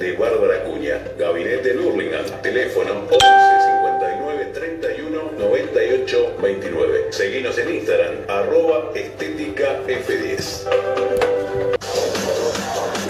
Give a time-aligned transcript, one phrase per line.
[0.00, 0.98] De Bárbara Cuña.
[1.18, 2.24] Gabinete en Hurlingham.
[2.42, 7.06] Teléfono 11 59 31 98 29.
[7.10, 10.64] Seguinos en Instagram, arroba estética F10.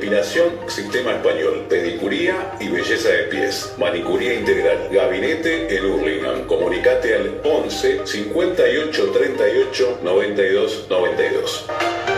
[0.06, 6.47] Depilación, sistema español, pedicuría y belleza de pies, manicuría integral, gabinete en Hurlingham.
[6.47, 12.16] Comunicate al 11 58 38 92 92.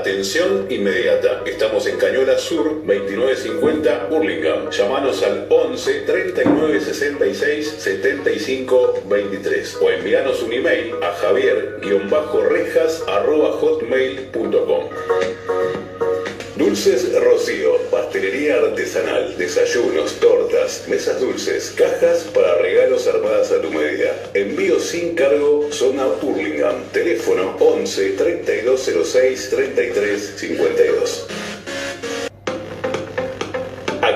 [0.00, 1.42] Atención inmediata.
[1.44, 4.70] Estamos en Cañola Sur, 2950 Hurlingham.
[4.70, 14.88] Llámanos al 11 39 66 75 23 o envíanos un email a javier-rejas arroba hotmail.com.
[16.60, 24.14] Dulces Rocío, pastelería artesanal, desayunos, tortas, mesas dulces, cajas para regalos armadas a tu medida.
[24.34, 26.84] Envío sin cargo, zona Hurlingham.
[26.92, 31.26] Teléfono 11 3206 33 52.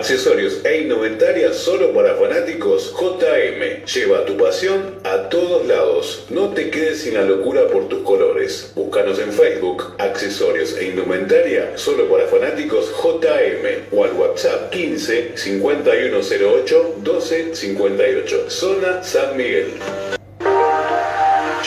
[0.05, 3.87] Accesorios e indumentaria solo para fanáticos JM.
[3.87, 6.27] Lleva tu pasión a todos lados.
[6.29, 8.71] No te quedes sin la locura por tus colores.
[8.75, 16.97] Búscanos en Facebook, Accesorios e indumentaria solo para fanáticos JM o al WhatsApp 15 5108
[16.99, 18.51] 1258.
[18.51, 19.69] Zona San Miguel.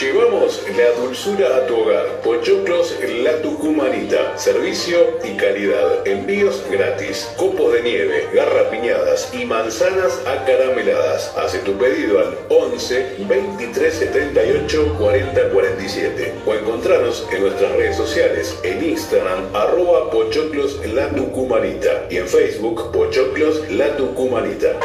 [0.00, 2.20] Llevamos la dulzura a tu hogar.
[2.22, 4.38] Pochoclos La Tucumanita.
[4.38, 6.06] Servicio y calidad.
[6.06, 7.28] Envíos gratis.
[7.36, 11.34] Copos de nieve, garrapiñadas y manzanas acarameladas.
[11.36, 18.56] Hace tu pedido al 11 23 78 40 47 o encontranos en nuestras redes sociales
[18.62, 24.78] en Instagram arroba Pochoclos La Tucumanita y en Facebook Pochoclos La Tucumanita.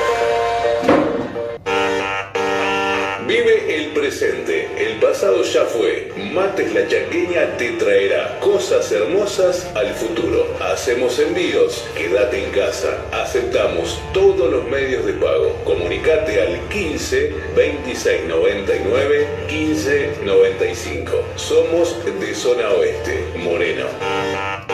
[3.28, 6.12] Vive el presente, el pasado ya fue.
[6.34, 10.46] Mates la Chaqueña te traerá cosas hermosas al futuro.
[10.60, 12.98] Hacemos envíos, quédate en casa.
[13.14, 15.56] Aceptamos todos los medios de pago.
[15.64, 21.12] Comunicate al 15 26 99 15 95.
[21.38, 23.86] Somos de zona oeste, Moreno.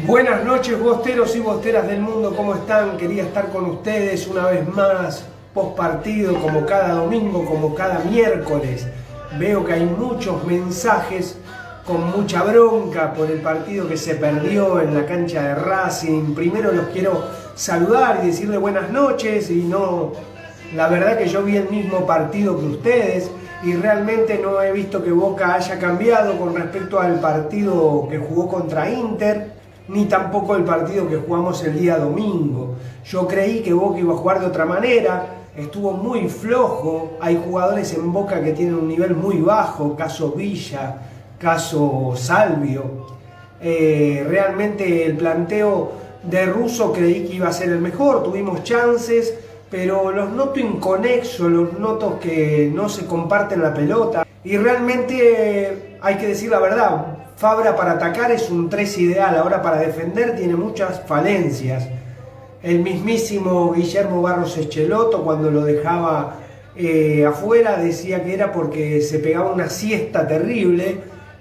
[0.04, 2.98] Buenas noches, bosteros y bosteras del mundo, ¿cómo están?
[2.98, 8.88] Quería estar con ustedes una vez más, post partido, como cada domingo, como cada miércoles.
[9.38, 11.38] Veo que hay muchos mensajes
[11.86, 16.36] con mucha bronca por el partido que se perdió en la cancha de Racing.
[16.36, 17.24] Primero los quiero
[17.56, 20.12] saludar y decirle buenas noches y no,
[20.76, 23.32] la verdad que yo vi el mismo partido que ustedes
[23.64, 28.48] y realmente no he visto que Boca haya cambiado con respecto al partido que jugó
[28.48, 29.54] contra Inter
[29.88, 32.76] ni tampoco el partido que jugamos el día domingo.
[33.04, 37.94] Yo creí que Boca iba a jugar de otra manera, estuvo muy flojo, hay jugadores
[37.94, 40.96] en Boca que tienen un nivel muy bajo, caso Villa,
[41.38, 43.08] caso Salvio.
[43.62, 45.92] Eh, realmente el planteo
[46.24, 49.34] de Russo creí que iba a ser el mejor, tuvimos chances,
[49.70, 54.26] pero los noto inconexos, los noto que no se comparten la pelota.
[54.44, 59.62] Y realmente hay que decir la verdad, Fabra para atacar es un 3 ideal, ahora
[59.62, 61.88] para defender tiene muchas falencias.
[62.62, 66.36] El mismísimo Guillermo Barros Echeloto cuando lo dejaba
[66.76, 70.98] eh, afuera decía que era porque se pegaba una siesta terrible,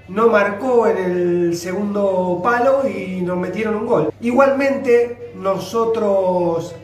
[0.08, 4.12] no marcó en el segundo palo y nos metieron un gol.
[4.20, 6.74] Igualmente nosotros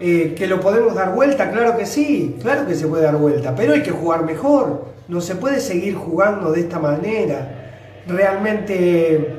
[0.00, 3.54] eh, que lo podemos dar vuelta, claro que sí, claro que se puede dar vuelta,
[3.54, 7.62] pero hay que jugar mejor, no se puede seguir jugando de esta manera
[8.06, 9.36] realmente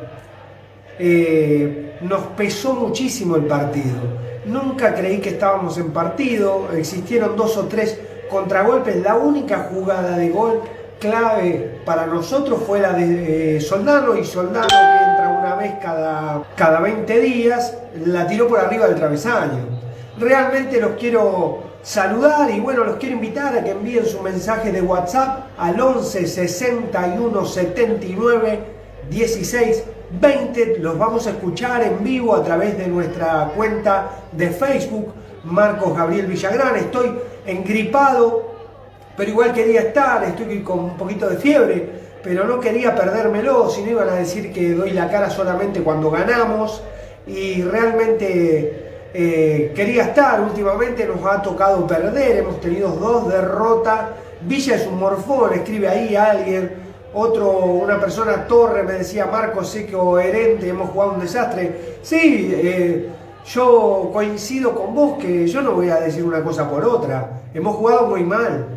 [0.99, 4.26] eh, nos pesó muchísimo el partido.
[4.47, 7.99] Nunca creí que estábamos en partido, existieron dos o tres
[8.29, 8.95] contragolpes.
[9.03, 10.61] La única jugada de gol
[10.99, 16.43] clave para nosotros fue la de eh, Soldano y Soldano que entra una vez cada,
[16.55, 19.65] cada 20 días, la tiró por arriba del travesaño.
[20.17, 24.81] Realmente los quiero saludar y bueno, los quiero invitar a que envíen su mensaje de
[24.81, 28.59] WhatsApp al 11 61 79
[29.09, 30.79] 16 20.
[30.79, 35.13] Los vamos a escuchar en vivo a través de nuestra cuenta de Facebook,
[35.43, 36.75] Marcos Gabriel Villagrán.
[36.75, 37.11] Estoy
[37.45, 38.51] engripado,
[39.15, 41.89] pero igual quería estar, estoy con un poquito de fiebre,
[42.23, 46.11] pero no quería perdérmelo, si no iban a decir que doy la cara solamente cuando
[46.11, 46.81] ganamos
[47.25, 54.01] y realmente eh, quería estar, últimamente nos ha tocado perder, hemos tenido dos derrotas.
[54.41, 56.86] Villa es un morfón, escribe ahí alguien.
[57.19, 61.97] Otro, una persona, Torre, me decía, Marco, sé que coherente, hemos jugado un desastre.
[62.03, 63.09] Sí, eh,
[63.43, 67.41] yo coincido con vos que yo no voy a decir una cosa por otra.
[67.55, 68.67] Hemos jugado muy mal.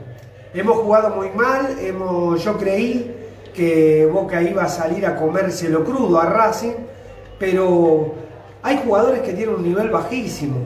[0.55, 1.77] Hemos jugado muy mal.
[1.83, 3.15] Hemos, yo creí
[3.53, 6.77] que Boca iba a salir a comérselo crudo a Racing,
[7.39, 8.15] pero
[8.63, 10.57] hay jugadores que tienen un nivel bajísimo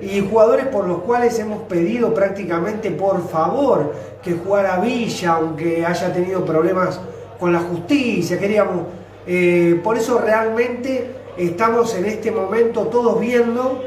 [0.00, 3.92] y jugadores por los cuales hemos pedido prácticamente por favor
[4.22, 7.00] que jugara Villa, aunque haya tenido problemas
[7.38, 8.82] con la justicia, queríamos...
[9.26, 13.84] Eh, por eso realmente estamos en este momento todos viendo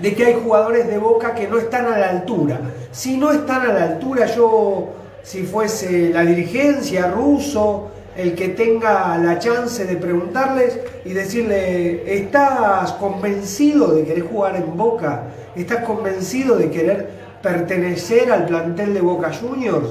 [0.00, 2.60] de que hay jugadores de Boca que no están a la altura.
[2.90, 4.88] Si no están a la altura, yo,
[5.22, 12.92] si fuese la dirigencia ruso, el que tenga la chance de preguntarles y decirle, ¿estás
[12.92, 15.24] convencido de querer jugar en Boca?
[15.54, 17.10] ¿Estás convencido de querer
[17.42, 19.88] pertenecer al plantel de Boca Juniors?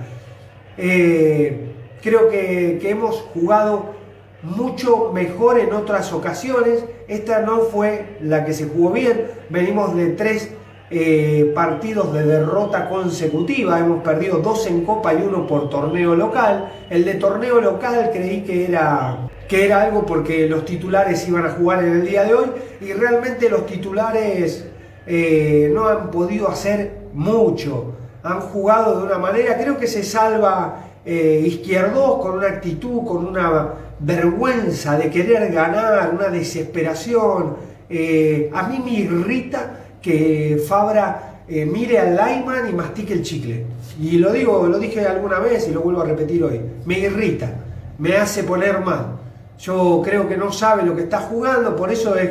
[0.76, 3.96] Eh, creo que, que hemos jugado
[4.42, 6.84] mucho mejor en otras ocasiones.
[7.08, 9.30] Esta no fue la que se jugó bien.
[9.48, 10.50] Venimos de tres
[10.90, 13.78] eh, partidos de derrota consecutiva.
[13.78, 16.72] Hemos perdido dos en Copa y uno por torneo local.
[16.88, 21.50] El de torneo local creí que era, que era algo porque los titulares iban a
[21.50, 22.46] jugar en el día de hoy
[22.80, 24.66] y realmente los titulares
[25.06, 27.92] eh, no han podido hacer mucho.
[28.22, 33.26] Han jugado de una manera, creo que se salva eh, Izquierdos con una actitud, con
[33.26, 37.56] una vergüenza de querer ganar, una desesperación.
[37.90, 43.64] a mí me irrita que Fabra eh, mire al Lyman y mastique el chicle.
[44.00, 46.60] Y lo digo, lo dije alguna vez y lo vuelvo a repetir hoy.
[46.84, 47.50] Me irrita,
[47.98, 49.18] me hace poner mal.
[49.58, 52.30] Yo creo que no sabe lo que está jugando, por eso, es,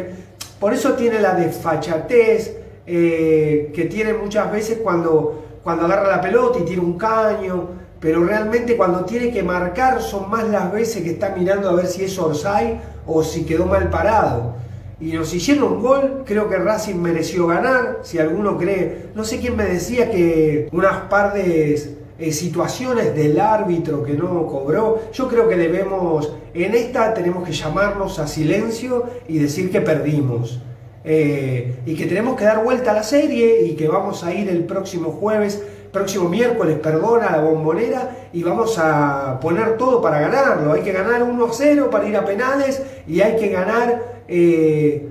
[0.59, 2.55] por eso tiene la desfachatez
[2.86, 7.69] eh, que tiene muchas veces cuando, cuando agarra la pelota y tiene un caño,
[8.00, 11.88] pero realmente cuando tiene que marcar son más las veces que está mirando a ver
[11.88, 14.55] si es Orsay o si quedó mal parado
[15.00, 19.39] y nos hicieron un gol, creo que Racing mereció ganar, si alguno cree, no sé
[19.39, 25.27] quién me decía que unas par de eh, situaciones del árbitro que no cobró, yo
[25.27, 30.62] creo que debemos, en esta tenemos que llamarnos a silencio y decir que perdimos.
[31.10, 34.50] Eh, y que tenemos que dar vuelta a la serie y que vamos a ir
[34.50, 35.63] el próximo jueves,
[35.94, 40.74] próximo miércoles, perdón, a la bombonera y vamos a poner todo para ganarlo.
[40.74, 45.07] Hay que ganar 1-0 para ir a penales y hay que ganar 2 eh,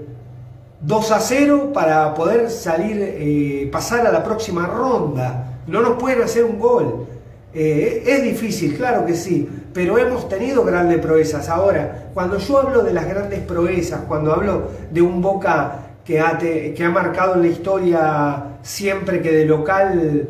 [1.15, 5.61] a 0 para poder salir, eh, pasar a la próxima ronda.
[5.67, 7.07] No nos pueden hacer un gol.
[7.55, 11.49] Eh, es difícil, claro que sí, pero hemos tenido grandes proezas.
[11.49, 16.39] Ahora, cuando yo hablo de las grandes proezas, cuando hablo de un Boca que ha,
[16.39, 20.29] que ha marcado en la historia siempre que de local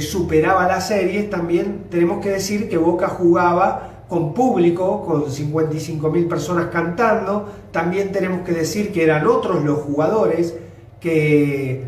[0.00, 6.66] superaba las series, también tenemos que decir que Boca jugaba con público, con 55.000 personas
[6.66, 7.48] cantando.
[7.72, 10.54] También tenemos que decir que eran otros los jugadores,
[11.00, 11.82] que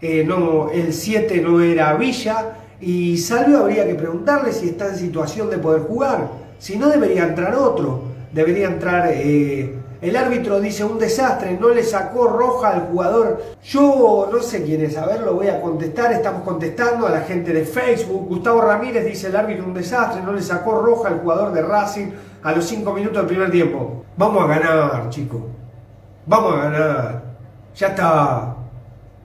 [0.00, 2.58] eh, no, el 7 no era Villa.
[2.80, 6.28] Y Salvio habría que preguntarle si está en situación de poder jugar.
[6.58, 8.02] Si no, debería entrar otro.
[8.32, 9.74] Debería entrar eh,
[10.08, 13.42] el árbitro dice un desastre, no le sacó roja al jugador.
[13.64, 16.12] Yo no sé quién es, a ver, lo voy a contestar.
[16.12, 18.28] Estamos contestando a la gente de Facebook.
[18.28, 22.10] Gustavo Ramírez dice el árbitro un desastre, no le sacó roja al jugador de Racing
[22.42, 24.04] a los 5 minutos del primer tiempo.
[24.16, 25.42] Vamos a ganar, chicos.
[26.26, 27.22] Vamos a ganar.
[27.74, 28.56] Ya está.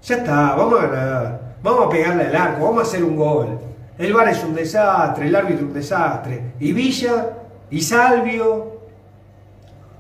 [0.04, 1.42] Ya está, vamos a ganar.
[1.62, 3.60] Vamos a pegarle al arco, vamos a hacer un gol.
[3.98, 6.54] El bar es un desastre, el árbitro un desastre.
[6.60, 7.30] Y Villa,
[7.70, 8.81] y Salvio,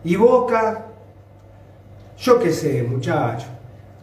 [0.03, 0.85] y Boca,
[2.17, 3.49] yo qué sé, muchachos.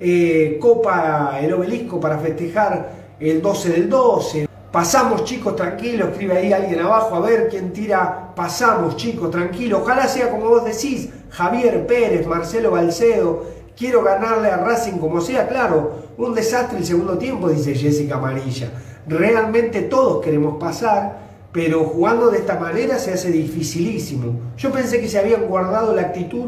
[0.00, 4.48] eh, copa el obelisco para festejar el 12 del 12.
[4.72, 10.08] Pasamos chicos tranquilos, escribe ahí alguien abajo a ver quién tira, pasamos chicos tranquilos, ojalá
[10.08, 13.44] sea como vos decís, Javier Pérez, Marcelo Balcedo,
[13.76, 18.70] quiero ganarle a Racing como sea, claro, un desastre el segundo tiempo, dice Jessica Amarilla.
[19.06, 24.40] Realmente todos queremos pasar, pero jugando de esta manera se hace dificilísimo.
[24.56, 26.46] Yo pensé que se habían guardado la actitud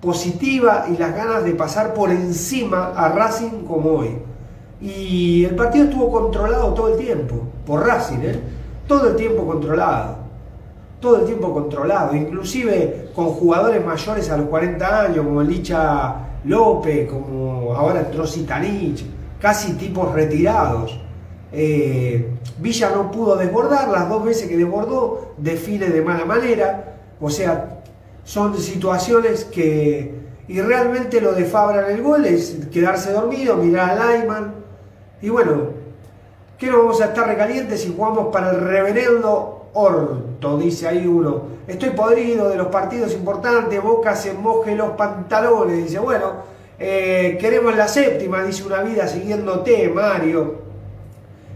[0.00, 4.10] positiva y las ganas de pasar por encima a Racing como hoy.
[4.80, 8.40] Y el partido estuvo controlado todo el tiempo, por Racing, ¿eh?
[8.86, 10.24] todo el tiempo controlado.
[11.00, 17.10] Todo el tiempo controlado, inclusive con jugadores mayores a los 40 años, como Licha López,
[17.10, 19.04] como ahora Trositanich,
[19.38, 20.98] casi tipos retirados.
[21.56, 26.96] Eh, Villa no pudo desbordar, las dos veces que desbordó, define de mala manera.
[27.20, 27.80] O sea,
[28.24, 30.22] son situaciones que.
[30.46, 34.54] Y realmente lo de Fabra en el gol es quedarse dormido, mirar a Lyman.
[35.22, 35.68] Y bueno,
[36.58, 40.58] ¿qué no vamos a estar recalientes si jugamos para el reverendo orto?
[40.58, 41.54] Dice ahí uno.
[41.66, 45.84] Estoy podrido de los partidos importantes, Boca se moje los pantalones.
[45.84, 46.32] Dice, bueno,
[46.78, 50.63] eh, queremos la séptima, dice una vida siguiéndote, Mario.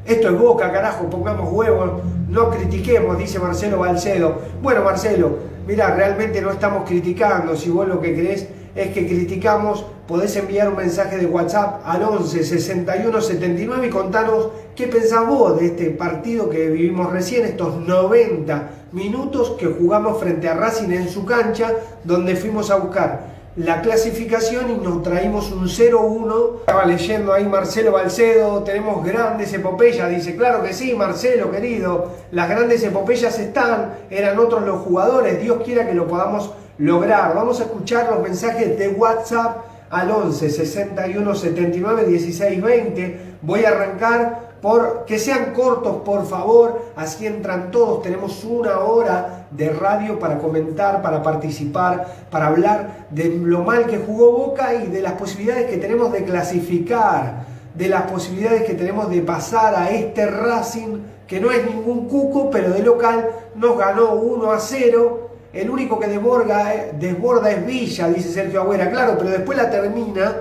[0.08, 2.00] Esto es Boca, carajo, pongamos huevos,
[2.30, 4.38] no critiquemos, dice Marcelo Balcedo.
[4.62, 5.36] Bueno, Marcelo,
[5.66, 10.70] mira, realmente no estamos criticando, si vos lo que crees es que criticamos, podés enviar
[10.70, 15.90] un mensaje de WhatsApp al 11 61 79 y contanos qué pensás vos de este
[15.90, 21.70] partido que vivimos recién, estos 90 minutos que jugamos frente a Racing en su cancha,
[22.02, 26.60] donde fuimos a buscar la clasificación y nos traímos un 0-1.
[26.60, 30.08] Estaba leyendo ahí Marcelo Balcedo, tenemos grandes epopeyas.
[30.10, 35.60] Dice, claro que sí, Marcelo, querido, las grandes epopeyas están, eran otros los jugadores, Dios
[35.64, 37.34] quiera que lo podamos lograr.
[37.34, 43.20] Vamos a escuchar los mensajes de WhatsApp al 11 61 79 16 20.
[43.42, 48.02] Voy a arrancar por que sean cortos, por favor, así entran todos.
[48.02, 53.98] Tenemos una hora de radio para comentar, para participar, para hablar de lo mal que
[53.98, 59.08] jugó Boca y de las posibilidades que tenemos de clasificar, de las posibilidades que tenemos
[59.10, 64.14] de pasar a este Racing, que no es ningún cuco, pero de local nos ganó
[64.14, 65.30] 1 a 0.
[65.52, 70.36] El único que desborda, desborda es Villa, dice Sergio Agüera, claro, pero después la termina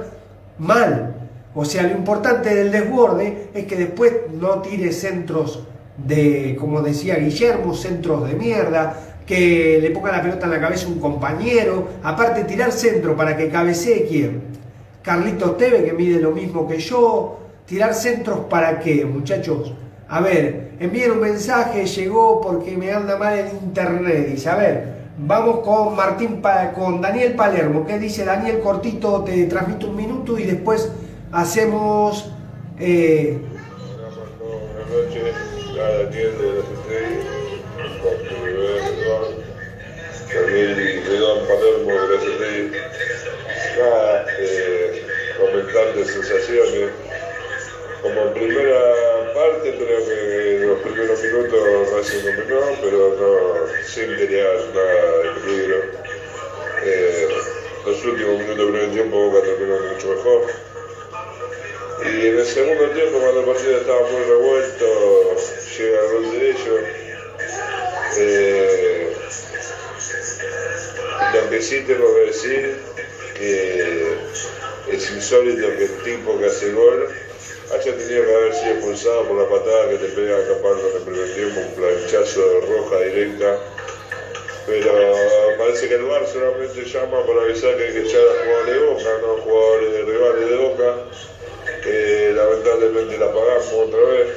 [0.58, 1.14] mal.
[1.56, 5.67] O sea, lo importante del desborde es que después no tire centros
[5.98, 10.88] de, como decía Guillermo, centros de mierda, que le ponga la pelota en la cabeza
[10.88, 14.42] un compañero, aparte tirar centro para que cabecee quién.
[15.02, 19.74] Carlitos Teve, que mide lo mismo que yo, tirar centros para qué, muchachos.
[20.10, 24.30] A ver, envíen un mensaje, llegó porque me anda mal el internet.
[24.30, 26.42] Dice, a ver, vamos con Martín,
[26.76, 27.86] con Daniel Palermo.
[27.86, 28.60] ¿Qué dice Daniel?
[28.60, 30.90] Cortito, te transmito un minuto y después
[31.32, 32.32] hacemos...
[32.80, 33.38] Eh...
[34.40, 35.36] Buenas noches,
[35.78, 37.26] cada quien de las estrellas,
[40.34, 42.84] también León Palermo de las estrellas.
[43.78, 45.04] Nada, eh,
[45.38, 46.90] comentar de sensaciones.
[48.02, 55.18] Como primera parte, creo que los primeros minutos Racing dominó, pero no, sin crear nada
[55.24, 55.78] de peligro.
[56.86, 57.28] Eh,
[57.86, 60.67] los últimos minutos del primer tiempo Boca terminó mucho mejor
[62.04, 65.36] y en el segundo tiempo, cuando el partido estaba muy revuelto,
[65.78, 66.78] llega el gol derecho.
[68.18, 69.16] Eh,
[71.34, 72.78] lo que sí tengo que decir
[73.36, 74.14] que
[74.92, 77.10] es insólito que el tipo que hace gol
[77.74, 81.04] haya tenido que haber sido expulsado por la patada que te pega Capardo en el
[81.04, 83.60] primer tiempo, un planchazo de roja directa.
[84.68, 84.92] Pero
[85.58, 88.86] parece que el bar solamente llama para avisar que hay que echar a jugadores de
[88.86, 90.96] boca, no jugadores de rivales de boca
[92.34, 94.28] lamentablemente la pagamos otra vez.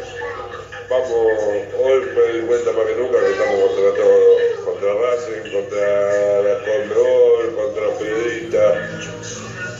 [0.88, 6.42] Vamos, hoy me di cuenta más que nunca que estamos contra todo, contra Racing, contra
[6.42, 8.00] la Conmebol, contra los.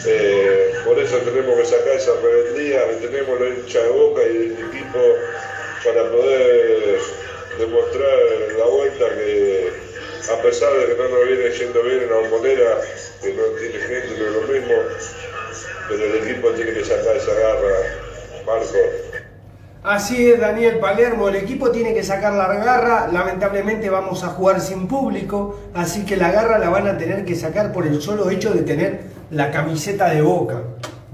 [0.06, 4.52] Eh, por eso tenemos que sacar esa rebeldía, tenemos la hincha de boca y el
[4.52, 4.98] equipo
[5.84, 6.98] para poder
[7.58, 8.18] demostrar
[8.56, 9.72] la vuelta que
[10.32, 12.80] a pesar de que no nos viene yendo bien en la bombonera,
[13.20, 14.74] que no tiene gente, no es lo mismo,
[15.90, 17.74] pero el equipo tiene que sacar esa garra
[18.46, 18.64] Marco.
[19.83, 24.61] Así es, Daniel Palermo, el equipo tiene que sacar la garra, lamentablemente vamos a jugar
[24.61, 28.31] sin público, así que la garra la van a tener que sacar por el solo
[28.31, 29.00] hecho de tener
[29.31, 30.62] la camiseta de boca,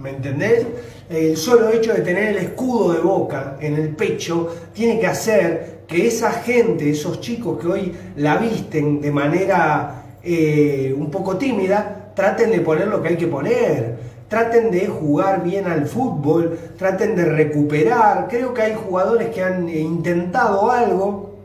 [0.01, 0.67] ¿me entendés?
[1.09, 5.83] El solo hecho de tener el escudo de boca en el pecho tiene que hacer
[5.87, 12.11] que esa gente, esos chicos que hoy la visten de manera eh, un poco tímida,
[12.17, 17.17] traten de poner lo que hay que poner traten de jugar bien al fútbol, traten
[17.17, 18.27] de recuperar.
[18.29, 21.37] Creo que hay jugadores que han intentado algo,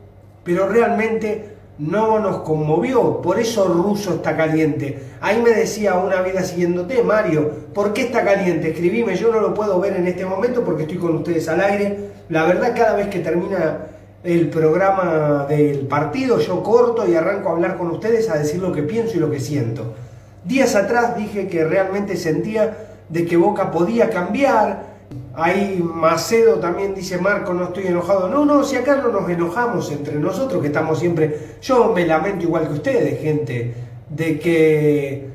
[0.43, 3.21] pero realmente no nos conmovió.
[3.21, 4.99] Por eso Russo está caliente.
[5.19, 8.69] Ahí me decía una vida siguiéndote, Mario, ¿por qué está caliente?
[8.69, 12.11] Escribime, yo no lo puedo ver en este momento porque estoy con ustedes al aire.
[12.29, 13.87] La verdad, cada vez que termina
[14.23, 18.71] el programa del partido, yo corto y arranco a hablar con ustedes, a decir lo
[18.71, 19.93] que pienso y lo que siento.
[20.43, 22.77] Días atrás dije que realmente sentía
[23.09, 24.91] de que Boca podía cambiar,
[25.33, 28.27] Ahí Macedo también dice, Marco, no estoy enojado.
[28.27, 31.57] No, no, si acá no nos enojamos entre nosotros, que estamos siempre...
[31.61, 33.73] Yo me lamento igual que ustedes, gente,
[34.09, 35.29] de que,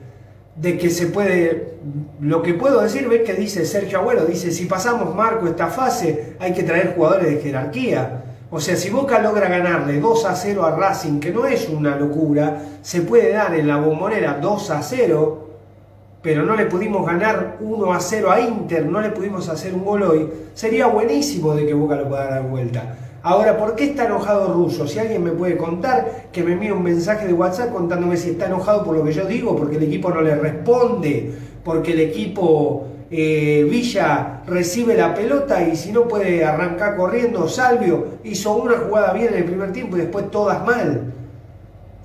[0.54, 1.76] de que se puede...
[2.20, 6.34] Lo que puedo decir, ves que dice Sergio Abuelo, dice, si pasamos Marco esta fase,
[6.40, 8.25] hay que traer jugadores de jerarquía.
[8.48, 11.96] O sea, si Boca logra ganarle 2 a 0 a Racing, que no es una
[11.96, 15.48] locura, se puede dar en la bombonera 2 a 0,
[16.22, 19.84] pero no le pudimos ganar 1 a 0 a Inter, no le pudimos hacer un
[19.84, 22.96] gol hoy, sería buenísimo de que Boca lo pueda dar vuelta.
[23.24, 24.86] Ahora, ¿por qué está enojado Russo?
[24.86, 28.46] Si alguien me puede contar, que me envíe un mensaje de WhatsApp contándome si está
[28.46, 32.86] enojado por lo que yo digo, porque el equipo no le responde, porque el equipo
[33.10, 39.12] eh, Villa recibe la pelota y si no puede arrancar corriendo, Salvio hizo una jugada
[39.12, 41.12] bien en el primer tiempo y después todas mal.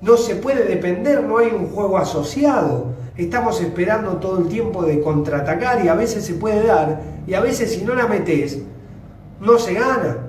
[0.00, 2.92] No se puede depender, no hay un juego asociado.
[3.16, 7.40] Estamos esperando todo el tiempo de contraatacar y a veces se puede dar y a
[7.40, 8.60] veces si no la metes,
[9.40, 10.28] no se gana.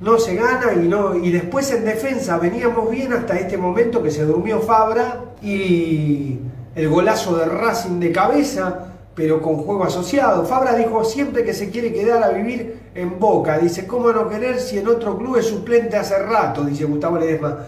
[0.00, 4.10] No se gana y, no, y después en defensa veníamos bien hasta este momento que
[4.10, 6.40] se durmió Fabra y
[6.74, 10.44] el golazo de Racing de cabeza pero con juego asociado.
[10.44, 13.58] Fabra dijo siempre que se quiere quedar a vivir en Boca.
[13.58, 16.64] Dice, ¿cómo no querer si en otro club es suplente hace rato?
[16.64, 17.58] Dice Gustavo Ledesma.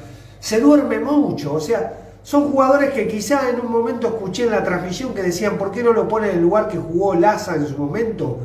[0.40, 4.64] Se duerme mucho, o sea, son jugadores que quizá en un momento escuché en la
[4.64, 7.66] transmisión que decían, ¿por qué no lo ponen en el lugar que jugó Laza en
[7.66, 8.38] su momento?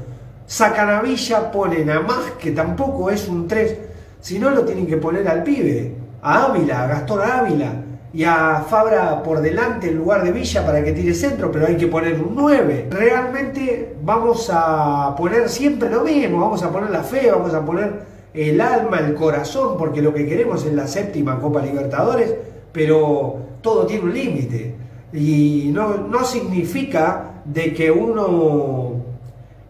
[0.47, 3.77] Sacan a Villa, ponen a más, que tampoco es un 3,
[4.21, 8.65] si no lo tienen que poner al pibe, a Ávila, a Gastón Ávila y a
[8.67, 12.15] Fabra por delante en lugar de Villa para que tire centro, pero hay que poner
[12.15, 12.87] un 9.
[12.89, 18.01] Realmente vamos a poner siempre lo mismo, vamos a poner la fe, vamos a poner
[18.33, 22.33] el alma, el corazón, porque lo que queremos es la séptima Copa Libertadores,
[22.71, 24.75] pero todo tiene un límite.
[25.13, 28.93] Y no, no significa de que uno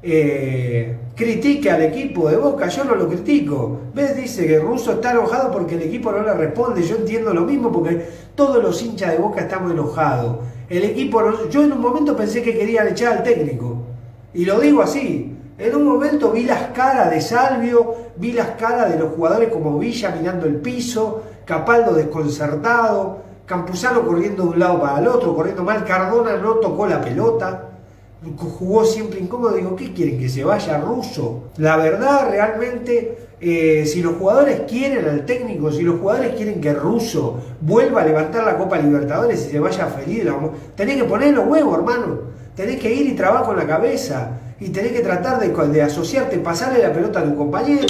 [0.02, 3.78] eh, critique al equipo de Boca, yo no lo critico.
[3.94, 4.16] ¿Ves?
[4.16, 6.82] Dice que Russo está enojado porque el equipo no le responde.
[6.82, 10.38] Yo entiendo lo mismo porque todos los hinchas de Boca estamos enojados.
[10.70, 13.84] El equipo, yo en un momento pensé que querían echar al técnico.
[14.34, 15.36] Y lo digo así.
[15.58, 19.78] En un momento vi las caras de Salvio, vi las caras de los jugadores como
[19.78, 25.64] Villa mirando el piso, Capaldo desconcertado, Campuzano corriendo de un lado para el otro, corriendo
[25.64, 27.69] mal, Cardona no tocó la pelota
[28.38, 30.20] jugó siempre incómodo, digo, ¿qué quieren?
[30.20, 31.50] ¿Que se vaya ruso?
[31.58, 36.74] La verdad, realmente, eh, si los jugadores quieren al técnico, si los jugadores quieren que
[36.74, 40.26] Russo vuelva a levantar la Copa Libertadores y se vaya feliz,
[40.76, 42.30] tenés que poner los huevos, hermano.
[42.56, 44.38] Tenés que ir y trabajar con la cabeza.
[44.60, 47.88] Y tenés que tratar de asociarte, pasarle la pelota a tu compañero.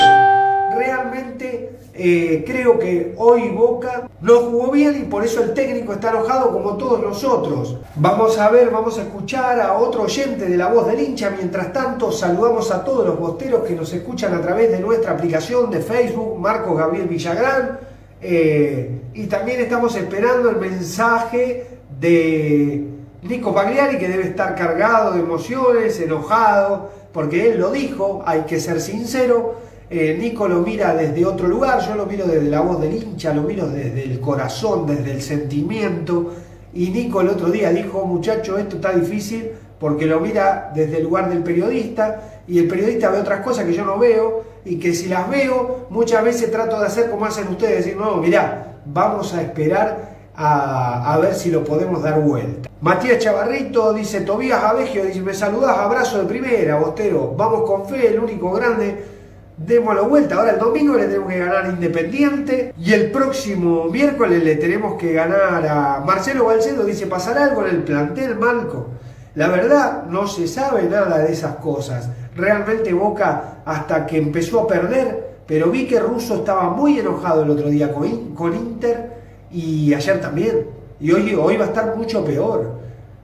[0.77, 6.12] Realmente eh, creo que hoy Boca no jugó bien y por eso el técnico está
[6.12, 7.75] enojado como todos nosotros.
[7.95, 11.29] Vamos a ver, vamos a escuchar a otro oyente de la voz del hincha.
[11.31, 15.69] Mientras tanto, saludamos a todos los bosteros que nos escuchan a través de nuestra aplicación
[15.69, 17.79] de Facebook, Marcos Gabriel Villagrán.
[18.21, 21.67] Eh, y también estamos esperando el mensaje
[21.99, 22.88] de
[23.23, 28.57] Nico Pagliari, que debe estar cargado de emociones, enojado, porque él lo dijo, hay que
[28.62, 32.80] ser sincero eh, Nico lo mira desde otro lugar, yo lo miro desde la voz
[32.80, 36.32] del hincha, lo miro desde el corazón, desde el sentimiento.
[36.73, 39.49] Y Nico el otro día dijo, muchacho, esto está difícil
[39.80, 43.73] porque lo mira desde el lugar del periodista y el periodista ve otras cosas que
[43.73, 47.47] yo no veo y que si las veo muchas veces trato de hacer como hacen
[47.47, 52.69] ustedes, decir, no, mirá, vamos a esperar a, a, ver si lo podemos dar vuelta.
[52.82, 58.10] Matías Chavarrito dice, Tobías Abegio, dice, me saludás, abrazo de primera, Bostero, vamos con fe,
[58.10, 59.18] el único grande
[59.67, 60.35] la vuelta.
[60.35, 64.97] Ahora el domingo le tenemos que ganar a Independiente y el próximo miércoles le tenemos
[64.97, 66.83] que ganar a Marcelo Balcedo.
[66.83, 68.87] Dice, ¿pasará algo en el plantel, Malco?
[69.35, 72.09] La verdad, no se sabe nada de esas cosas.
[72.35, 77.49] Realmente Boca, hasta que empezó a perder, pero vi que Russo estaba muy enojado el
[77.49, 79.11] otro día con, con Inter
[79.51, 80.67] y ayer también.
[80.99, 82.79] Y hoy, hoy va a estar mucho peor.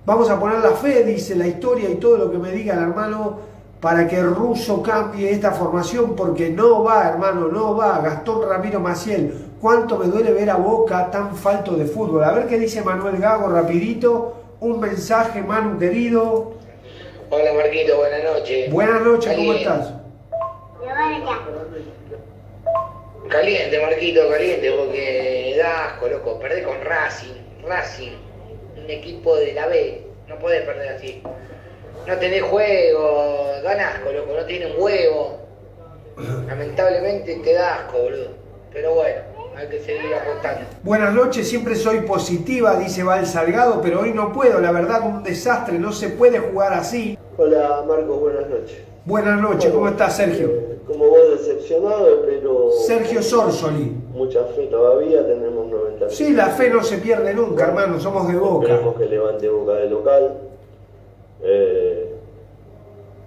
[0.06, 2.84] Vamos a poner la fe, dice la historia y todo lo que me diga el
[2.84, 8.00] hermano para que Russo cambie esta formación porque no va, hermano, no va.
[8.00, 12.24] Gastón Ramiro Maciel, cuánto me duele ver a Boca tan falto de fútbol.
[12.24, 14.42] A ver qué dice Manuel Gago rapidito.
[14.60, 16.54] Un mensaje, Manu querido.
[17.30, 18.72] Hola Marquito, buenas noches.
[18.72, 19.94] Buenas noches, ¿cómo estás?
[23.30, 26.40] Caliente, Marquito, caliente, porque da asco, loco.
[26.40, 27.34] Perdés con Racing,
[27.68, 28.14] Racing,
[28.82, 30.08] un equipo de la B.
[30.28, 31.22] No puedes perder así
[32.08, 35.38] no tenés juego, dan asco, loco, no tienen huevo.
[36.48, 38.30] Lamentablemente te da asco, boludo.
[38.72, 39.22] Pero bueno,
[39.56, 40.66] hay que seguir apostando.
[40.84, 45.24] Buenas noches, siempre soy positiva, dice Val Salgado, pero hoy no puedo, la verdad un
[45.24, 47.18] desastre, no se puede jugar así.
[47.38, 48.78] Hola Marco, buenas noches.
[49.06, 50.48] Buenas noches, ¿cómo estás, Sergio?
[50.48, 52.72] Eh, como vos decepcionado, pero...
[52.86, 53.96] Sergio Sorsoli.
[54.12, 58.36] Mucha fe todavía, tenemos 90 Sí, la fe no se pierde nunca, hermano, somos de
[58.36, 58.68] boca.
[58.68, 60.38] Esperemos que levante boca de local.
[61.48, 62.12] Eh,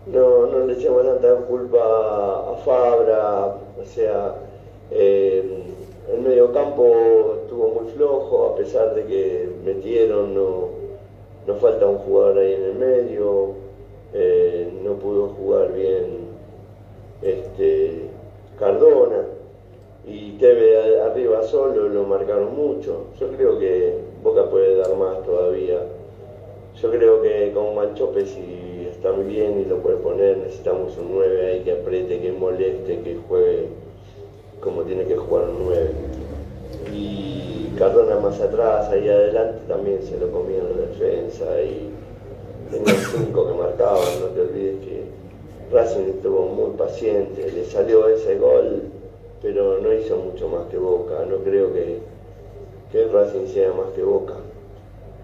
[0.06, 4.34] no, no le echemos tanta culpa a Fabra, o sea,
[4.90, 5.62] eh,
[6.12, 10.70] el medio campo estuvo muy flojo, a pesar de que metieron, no,
[11.46, 13.50] no falta un jugador ahí en el medio,
[14.14, 16.28] eh, no pudo jugar bien
[17.22, 18.08] este,
[18.58, 19.26] Cardona
[20.06, 23.06] y Teve arriba solo lo marcaron mucho.
[23.20, 25.80] Yo creo que Boca puede dar más todavía.
[26.80, 31.12] Yo creo que con Manchope si está muy bien y lo puede poner, necesitamos un
[31.12, 33.68] 9 ahí que apriete, que moleste, que juegue
[34.60, 35.90] como tiene que jugar un 9.
[36.94, 41.90] Y Cardona más atrás, ahí adelante también se lo comía en la defensa y
[42.70, 45.02] tenía 5 que marcaban, no te olvides que
[45.72, 48.82] Racing estuvo muy paciente, le salió ese gol,
[49.42, 51.98] pero no hizo mucho más que Boca, no creo que,
[52.92, 54.34] que Racing sea más que Boca.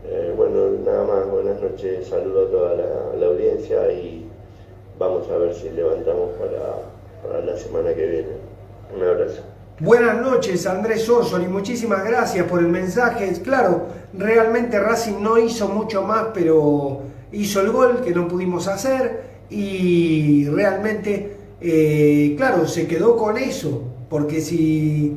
[0.06, 4.28] Eh, bueno, nada más, buenas noches, saludo a toda la, audiencia y
[4.98, 6.82] vamos a ver si levantamos para,
[7.22, 8.28] para la semana que viene.
[8.94, 9.40] Un abrazo.
[9.80, 13.32] Buenas noches, Andrés Orsoli, muchísimas gracias por el mensaje.
[13.42, 17.00] Claro, realmente Racing no hizo mucho más, pero
[17.32, 23.82] hizo el gol que no pudimos hacer y realmente, eh, claro, se quedó con eso,
[24.10, 25.16] porque si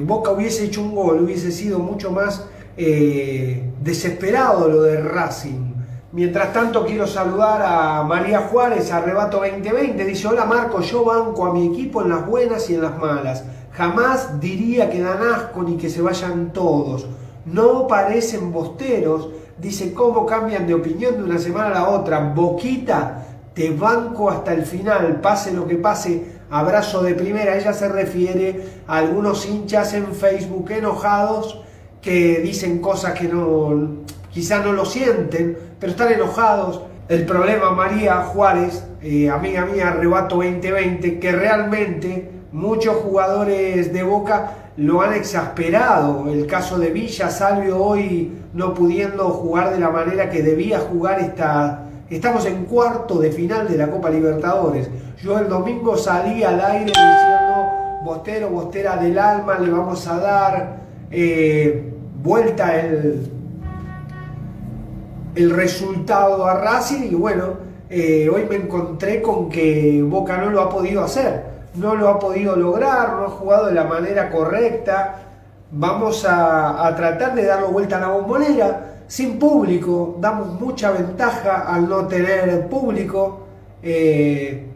[0.00, 5.72] Boca hubiese hecho un gol, hubiese sido mucho más eh, desesperado lo de Racing.
[6.12, 10.04] Mientras tanto quiero saludar a María Juárez, Arrebato 2020.
[10.04, 13.44] Dice, hola Marco, yo banco a mi equipo en las buenas y en las malas.
[13.72, 17.06] Jamás diría que dan asco ni que se vayan todos.
[17.46, 19.30] No parecen bosteros.
[19.58, 22.20] Dice, ¿cómo cambian de opinión de una semana a la otra?
[22.34, 26.42] Boquita, te banco hasta el final, pase lo que pase.
[26.50, 27.56] Abrazo de primera.
[27.56, 31.62] Ella se refiere a algunos hinchas en Facebook enojados
[32.02, 36.82] que dicen cosas que no, quizá no lo sienten, pero están enojados.
[37.08, 44.52] El problema, María Juárez, eh, amiga mía, Arrebato 2020, que realmente muchos jugadores de Boca
[44.76, 46.28] lo han exasperado.
[46.28, 51.20] El caso de Villa, Salvio hoy no pudiendo jugar de la manera que debía jugar
[51.20, 51.84] esta...
[52.10, 54.90] Estamos en cuarto de final de la Copa Libertadores.
[55.22, 60.76] Yo el domingo salí al aire diciendo, Bostero, Bostera del alma, le vamos a dar
[61.10, 61.91] eh,
[62.22, 63.28] vuelta el,
[65.34, 70.62] el resultado a Racing y bueno, eh, hoy me encontré con que Boca no lo
[70.62, 75.22] ha podido hacer, no lo ha podido lograr, no ha jugado de la manera correcta.
[75.72, 81.88] Vamos a, tratar de darlo vuelta a la bombonera sin público, damos mucha ventaja al
[81.88, 83.40] no tener público
[83.82, 84.66] eh,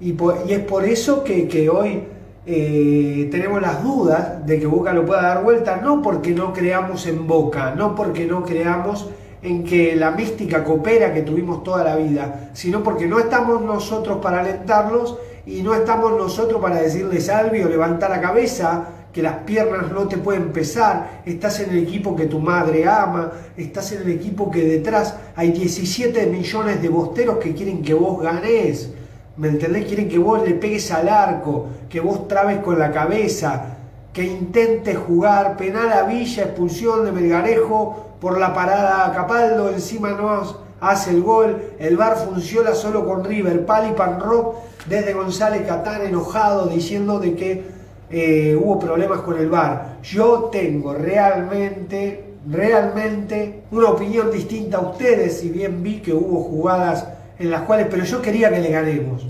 [0.00, 2.02] y, y es por eso que, que hoy
[2.46, 7.06] eh, tenemos las dudas de que Boca lo pueda dar vuelta, no porque no creamos
[7.06, 9.08] en Boca, no porque no creamos
[9.42, 14.18] en que la mística coopera que tuvimos toda la vida, sino porque no estamos nosotros
[14.22, 19.92] para alentarlos y no estamos nosotros para decirles Salvio, levanta la cabeza, que las piernas
[19.92, 24.10] no te pueden pesar, estás en el equipo que tu madre ama, estás en el
[24.10, 28.90] equipo que detrás hay 17 millones de bosteros que quieren que vos ganes,
[29.36, 29.86] ¿me entendés?
[29.86, 33.76] Quieren que vos le pegues al arco, que vos trabes con la cabeza,
[34.12, 40.10] que intentes jugar penal a Villa, expulsión de Melgarejo por la parada a Capaldo, encima
[40.12, 46.02] no hace el gol, el VAR funciona solo con River, Pali Panrock desde González Catán
[46.02, 47.64] enojado diciendo de que
[48.10, 49.98] eh, hubo problemas con el VAR.
[50.02, 57.08] Yo tengo realmente, realmente una opinión distinta a ustedes, si bien vi que hubo jugadas
[57.38, 59.26] en las cuales, pero yo quería que le ganemos.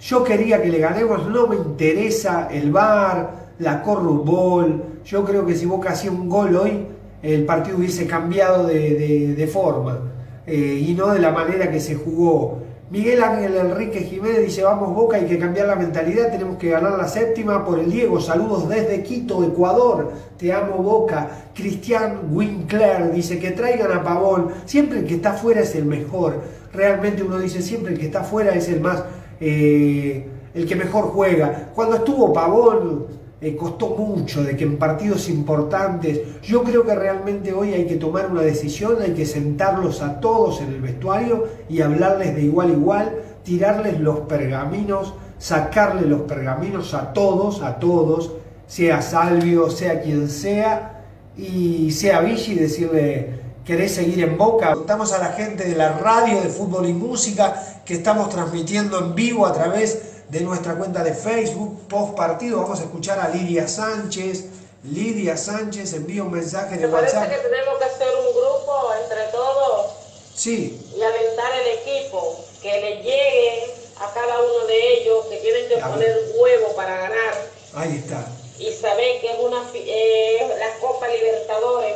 [0.00, 4.82] Yo quería que le ganemos, no me interesa el VAR, la corrupbol.
[5.04, 6.86] Yo creo que si Boca hacía un gol hoy,
[7.22, 9.98] el partido hubiese cambiado de, de- de forma
[10.46, 12.58] eh, y no de la manera que se jugó.
[12.88, 16.92] Miguel Ángel Enrique Jiménez dice, vamos Boca, hay que cambiar la mentalidad, tenemos que ganar
[16.96, 18.20] la séptima por el Diego.
[18.20, 20.12] Saludos desde Quito, Ecuador.
[20.38, 21.28] Te amo Boca.
[21.52, 24.50] Cristian Winkler dice que traigan a Pavón.
[24.66, 26.40] Siempre el que está afuera es el mejor.
[26.76, 29.02] Realmente uno dice, siempre el que está afuera es el más...
[29.40, 31.70] eh, el que mejor juega.
[31.74, 33.06] Cuando estuvo Pavón,
[33.42, 37.96] eh, costó mucho de que en partidos importantes, yo creo que realmente hoy hay que
[37.96, 42.70] tomar una decisión, hay que sentarlos a todos en el vestuario y hablarles de igual
[42.70, 48.32] a igual, tirarles los pergaminos, sacarle los pergaminos a todos, a todos,
[48.66, 51.04] sea Salvio, sea quien sea,
[51.36, 54.74] y sea Vichy, decirle querés seguir en Boca.
[54.74, 59.14] Contamos a la gente de la radio de fútbol y música que estamos transmitiendo en
[59.14, 62.62] vivo a través de nuestra cuenta de Facebook, post partido.
[62.62, 64.46] Vamos a escuchar a Lidia Sánchez.
[64.84, 67.32] Lidia Sánchez envía un mensaje de Me parece WhatsApp.
[67.34, 69.86] que tenemos que hacer un grupo entre todos
[70.34, 75.68] Sí, y alentar el equipo, que le llegue a cada uno de ellos que tienen
[75.68, 77.34] que poner huevo para ganar
[77.74, 78.26] ahí está.
[78.58, 81.94] y saber que es una eh, la Copa Libertadores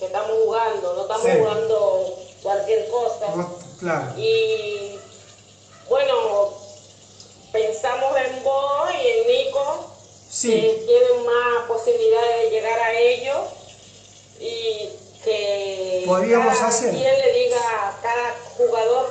[0.00, 1.38] que estamos jugando, no estamos Sí.
[1.38, 3.26] jugando cualquier cosa.
[3.36, 4.12] No, Claro.
[4.18, 4.98] Y
[5.88, 6.50] bueno,
[7.52, 9.86] pensamos en vos y en Nico,
[10.30, 13.38] Sí, que tienen más posibilidades de llegar a ellos
[14.38, 14.90] y
[15.24, 16.90] que Podríamos cada hacer.
[16.94, 19.06] quien le diga a cada jugador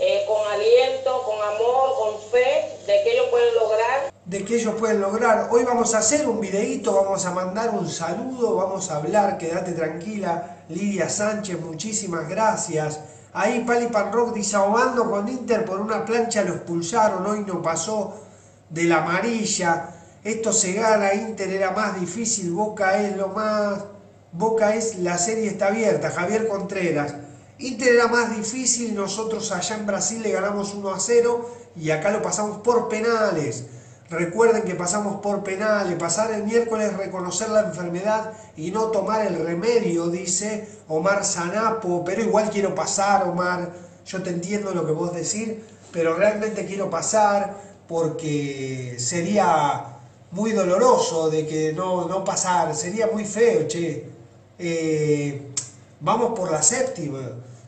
[0.00, 4.74] eh, con aliento, con amor, con fe, de que ellos pueden lograr de que ellos
[4.78, 5.48] pueden lograr.
[5.50, 9.72] Hoy vamos a hacer un videíto, vamos a mandar un saludo, vamos a hablar, quédate
[9.72, 10.64] tranquila.
[10.68, 13.00] Lidia Sánchez, muchísimas gracias.
[13.32, 17.62] Ahí Pali Pan Rock dice ahogando con Inter por una plancha lo expulsaron, hoy no
[17.62, 18.20] pasó
[18.68, 19.94] de la amarilla.
[20.22, 23.84] Esto se gana, Inter era más difícil, Boca es lo más...
[24.30, 27.14] Boca es, la serie está abierta, Javier Contreras.
[27.58, 32.10] Inter era más difícil, nosotros allá en Brasil le ganamos 1 a 0 y acá
[32.10, 33.64] lo pasamos por penales.
[34.10, 39.44] Recuerden que pasamos por penales, pasar el miércoles, reconocer la enfermedad y no tomar el
[39.44, 43.72] remedio, dice Omar Sanapo, pero igual quiero pasar, Omar,
[44.06, 45.50] yo te entiendo lo que vos decís,
[45.92, 49.98] pero realmente quiero pasar porque sería
[50.30, 54.08] muy doloroso de que no, no pasar, sería muy feo, che.
[54.58, 55.52] Eh,
[56.00, 57.20] vamos por la séptima.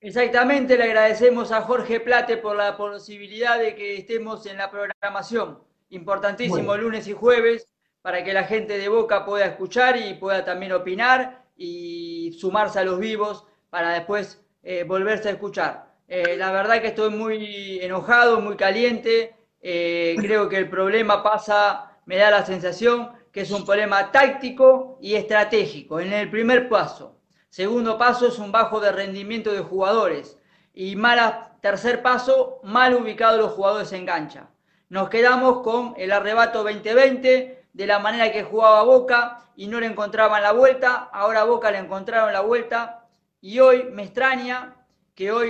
[0.00, 5.60] Exactamente, le agradecemos a Jorge Plate por la posibilidad de que estemos en la programación.
[5.88, 6.82] Importantísimo Bueno.
[6.82, 7.66] lunes y jueves
[8.02, 12.84] para que la gente de Boca pueda escuchar y pueda también opinar y sumarse a
[12.84, 15.94] los vivos para después eh, volverse a escuchar.
[16.08, 19.36] Eh, la verdad que estoy muy enojado, muy caliente.
[19.60, 24.98] Eh, creo que el problema pasa, me da la sensación que es un problema táctico
[25.00, 27.18] y estratégico en el primer paso.
[27.50, 30.38] Segundo paso es un bajo de rendimiento de jugadores.
[30.72, 34.48] Y mala, tercer paso, mal ubicados los jugadores en cancha.
[34.88, 39.86] Nos quedamos con el arrebato 2020, de la manera que jugaba Boca y no le
[39.86, 41.10] encontraban la vuelta.
[41.12, 43.03] Ahora Boca le encontraron la vuelta.
[43.44, 45.48] Y hoy me extraña que hoy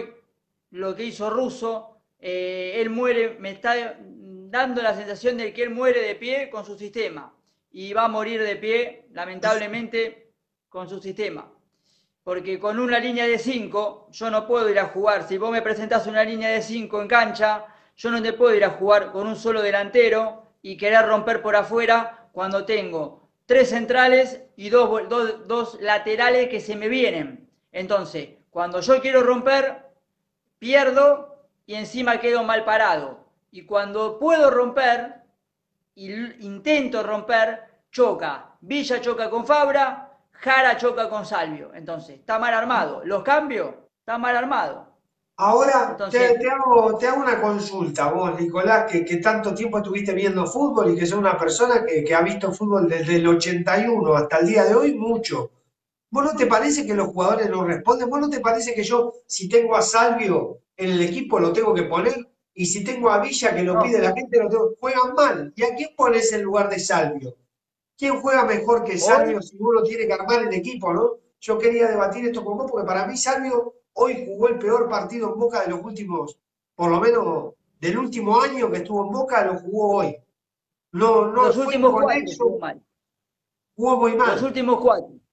[0.71, 5.71] lo que hizo Russo, eh, él muere, me está dando la sensación de que él
[5.71, 7.33] muere de pie con su sistema.
[7.71, 10.33] Y va a morir de pie, lamentablemente,
[10.69, 11.51] con su sistema
[12.25, 15.29] porque con una línea de 5 yo no puedo ir a jugar.
[15.29, 18.65] Si vos me presentás una línea de 5 en cancha, yo no te puedo ir
[18.65, 24.43] a jugar con un solo delantero y querer romper por afuera cuando tengo tres centrales
[24.57, 27.44] y dos, dos- dos laterales que se me vienen.
[27.75, 29.85] Entonces, cuando yo quiero romper,
[30.61, 33.19] pierdo y encima quedo mal parado.
[33.51, 35.17] Y cuando puedo romper,
[35.97, 36.13] y
[36.47, 38.53] intento romper, choca.
[38.61, 41.73] Villa choca con Fabra, Jara choca con Salvio.
[41.75, 43.03] Entonces, está mal armado.
[43.05, 44.87] Los cambios, está mal armado.
[45.37, 49.79] Ahora Entonces- te, te hago, te hago una consulta, vos, Nicolás, que, que tanto tiempo
[49.79, 53.27] estuviste viendo fútbol y que sos una persona que, que ha visto fútbol desde el
[53.27, 55.51] 81 hasta el día de hoy, mucho.
[56.15, 58.09] ¿Vos no te parece que los jugadores no responden?
[58.09, 61.75] ¿Vos no te parece que yo, si tengo a Salvio en el equipo, lo tengo
[61.75, 62.15] que poner?
[62.55, 63.83] Y si tengo a Villa, que lo No.
[63.83, 64.75] pide la gente, lo tengo...
[64.79, 65.53] Juegan mal.
[65.57, 67.35] ¿Y a quién pones en lugar de Salvio?
[67.99, 71.15] ¿Quién juega mejor que Salvio si uno tiene que armar el equipo, no?
[71.41, 75.33] Yo quería debatir esto con vos porque para mí Salvio hoy jugó el peor partido
[75.33, 76.39] en Boca de los últimos,
[76.77, 80.17] por lo menos del último año que estuvo en Boca, lo jugó hoy.
[80.93, 82.81] No, no Los últimos con cuatro eso, jugó mal.
[83.75, 84.31] jugó muy mal.
[84.37, 85.24] Los últimos cuatro.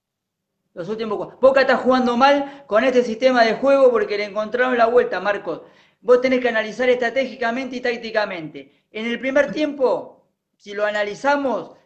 [0.74, 1.38] Los últimos.
[1.40, 5.62] Boca está jugando mal con este sistema de juego porque le encontraron la vuelta, Marcos.
[6.00, 8.86] Vos tenés que analizar estratégicamente y tácticamente.
[8.90, 11.76] En el primer tiempo, si lo analizamos,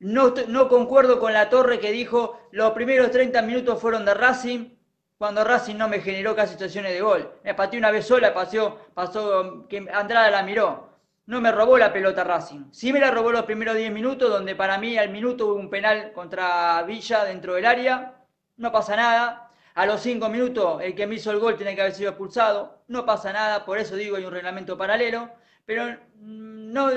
[0.00, 4.70] no, no concuerdo con la torre que dijo los primeros 30 minutos fueron de Racing,
[5.16, 7.32] cuando Racing no me generó casi situaciones de gol.
[7.44, 10.98] Me pateó una vez sola, pasó, pasó que Andrada la miró.
[11.26, 12.72] No me robó la pelota Racing.
[12.72, 15.70] Sí me la robó los primeros 10 minutos, donde para mí al minuto hubo un
[15.70, 18.21] penal contra Villa dentro del área.
[18.56, 19.48] No pasa nada.
[19.74, 22.82] A los 5 minutos el que me hizo el gol tiene que haber sido expulsado.
[22.88, 25.30] No pasa nada, por eso digo hay un reglamento paralelo.
[25.64, 25.84] Pero
[26.16, 26.90] mm, no,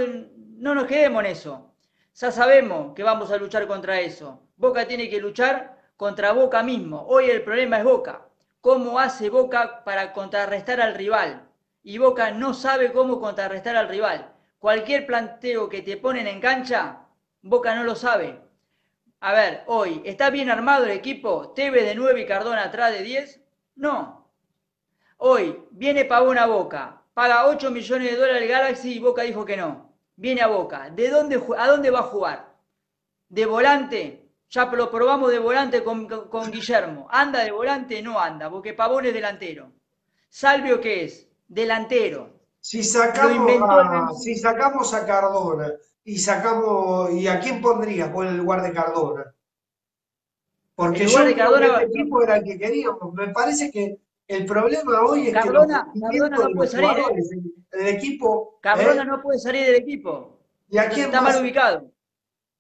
[0.58, 1.74] no nos quedemos en eso.
[2.16, 4.42] Ya sabemos que vamos a luchar contra eso.
[4.58, 7.06] Boca tiene que luchar contra Boca mismo.
[7.08, 8.26] Hoy el problema es Boca.
[8.62, 11.50] ¿Cómo hace Boca para contrarrestar al rival?
[11.84, 14.34] Y Boca no sabe cómo contrarrestar al rival.
[14.60, 17.06] Cualquier planteo que te ponen en cancha,
[17.42, 18.42] Boca no lo sabe.
[19.26, 21.50] A ver, hoy, ¿está bien armado el equipo?
[21.56, 23.42] ¿Teve de 9 y Cardona atrás de 10?
[23.78, 24.30] No.
[25.18, 29.44] Hoy, viene Pavón a Boca, paga 8 millones de dólares el Galaxy y Boca dijo
[29.44, 29.96] que no.
[30.16, 30.92] Viene a Boca.
[30.92, 32.54] ¿De dónde, ¿A dónde va a jugar?
[33.28, 34.30] ¿De volante?
[34.52, 36.08] Ya lo probamos de volante con,
[36.52, 37.08] Guillermo.
[37.10, 38.04] ¿Anda de volante?
[38.04, 39.72] No anda, porque Pavón es delantero.
[40.30, 41.28] Salvio, ¿qué es?
[41.48, 42.42] Delantero.
[42.60, 45.72] Si sacamos, a, si sacamos a Cardona
[46.06, 49.34] y sacamos, ¿y a quién pondrías por el lugar de Cardona?
[50.76, 53.14] Porque El yo de creo Cardona- que este equipo era el que queríamos.
[53.14, 53.98] Me parece que
[54.28, 55.66] el problema hoy es que no
[56.56, 57.04] puede salir, ¿eh?
[57.74, 59.06] el, el equipo, Cardona ¿eh?
[59.06, 60.40] no puede salir del equipo.
[60.70, 61.36] ¿y a quién Está más?
[61.36, 61.92] mal ubicado.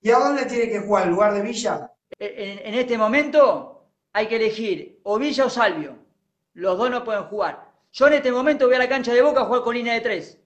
[0.01, 1.03] ¿Y a dónde tiene que jugar?
[1.05, 1.91] ¿En lugar de Villa?
[2.19, 5.97] En, en este momento hay que elegir o Villa o Salvio.
[6.53, 7.71] Los dos no pueden jugar.
[7.91, 10.01] Yo en este momento voy a la cancha de Boca a jugar con línea de
[10.01, 10.39] tres.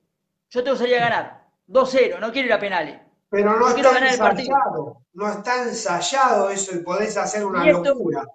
[0.50, 1.39] Yo tengo que salir a ganar.
[1.70, 2.99] 2-0, no quiero ir a penales.
[3.30, 4.55] Pero no quiero está ganar el partido.
[4.55, 5.01] ensayado.
[5.13, 8.26] No está ensayado eso y podés hacer una Y esto- locura.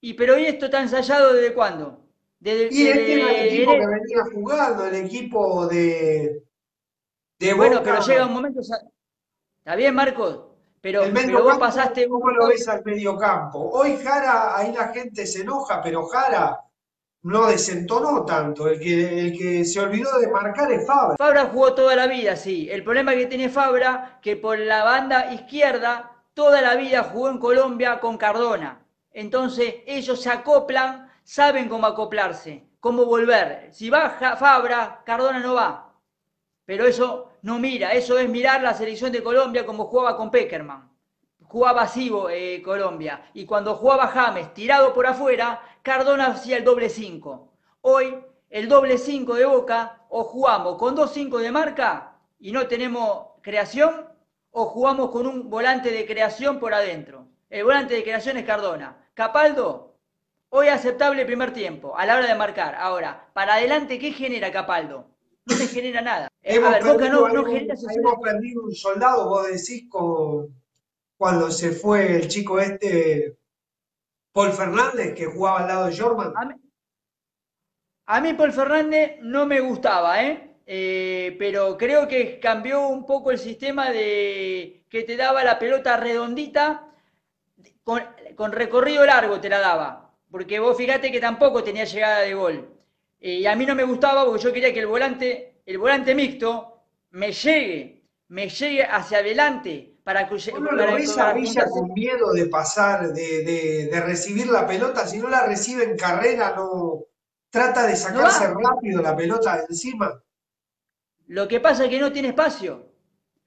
[0.00, 2.00] Y pero ¿y esto está ensayado desde cuándo?
[2.40, 6.42] Desde, Y desde este era el equipo que venía jugando, el equipo de,
[7.38, 7.92] de Bueno, Boca.
[7.92, 8.60] pero llega un momento.
[8.60, 10.46] Está bien, Marcos.
[10.80, 12.08] Pero, el pero medio vos pasaste.
[12.08, 13.60] ¿Cómo lo ves al medio campo?
[13.70, 16.58] Hoy Jara, ahí la gente se enoja, pero Jara
[17.22, 18.68] no desentonó tanto.
[18.68, 21.16] El que, el que se olvidó de marcar es Fabra.
[21.16, 22.68] Fabra jugó toda la vida, sí.
[22.70, 27.38] El problema que tiene Fabra, que por la banda izquierda, toda la vida jugó en
[27.38, 28.84] Colombia con Cardona.
[29.12, 33.68] Entonces, ellos se acoplan, saben cómo acoplarse, cómo volver.
[33.72, 35.92] Si va Ja- Fabra, Cardona no va.
[36.64, 40.90] Pero eso no mira, eso es mirar la selección de Colombia como jugaba con Peckerman.
[41.44, 43.30] Jugaba así eh, Colombia.
[43.34, 47.52] Y cuando jugaba James tirado por afuera, Cardona hacía el doble 5.
[47.82, 48.16] Hoy,
[48.50, 53.28] el doble 5 de Boca, o jugamos con dos 5 de marca y no tenemos
[53.40, 54.06] creación,
[54.50, 57.26] o jugamos con un volante de creación por adentro.
[57.50, 59.08] El volante de creación es Cardona.
[59.14, 59.96] Capaldo,
[60.50, 62.74] hoy aceptable primer tiempo, a la hora de marcar.
[62.76, 65.06] Ahora, para adelante, ¿qué genera Capaldo?
[65.46, 66.28] No te genera nada.
[66.42, 69.86] Eh, Hemos, a ver, Boca no, no algún- genera hemos perdido un soldado, vos decís,
[69.88, 70.48] con,
[71.16, 73.36] cuando se fue el chico este,
[74.32, 76.32] Paul Fernández, que jugaba al lado de Jorman.
[78.06, 80.56] A mí, Paul Fernández no me gustaba, ¿eh?
[80.66, 85.96] Eh, pero creo que cambió un poco el sistema de que te daba la pelota
[85.96, 86.88] redondita
[87.82, 88.02] con,
[88.36, 90.14] con recorrido largo te la daba.
[90.30, 92.72] Porque vos fíjate que tampoco tenía llegada de gol.
[93.20, 96.14] Eh, y a mí no me gustaba porque yo quería que el volante, el volante
[96.14, 101.32] mixto me llegue, me llegue hacia adelante para, que- ¿Vos no para- lo ves a
[101.32, 105.06] Villa con miedo de pasar, de, de- de recibir la pelota?
[105.06, 107.04] Si no la recibe en carrera, no
[107.50, 110.22] trata de sacarse No rápido la pelota de encima.
[111.28, 112.90] Lo que pasa es que no tiene espacio.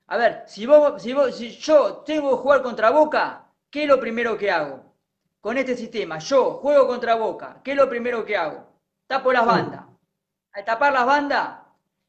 [0.08, 3.88] A ver, si, vos, si, vos, si yo tengo que jugar contra Boca, ¿qué es
[3.90, 4.94] lo primero que hago?
[5.42, 8.68] Con este sistema, yo juego contra Boca, ¿qué es lo primero que hago?
[9.08, 9.84] Tapo las bandas.
[10.54, 11.60] Al tapar las bandas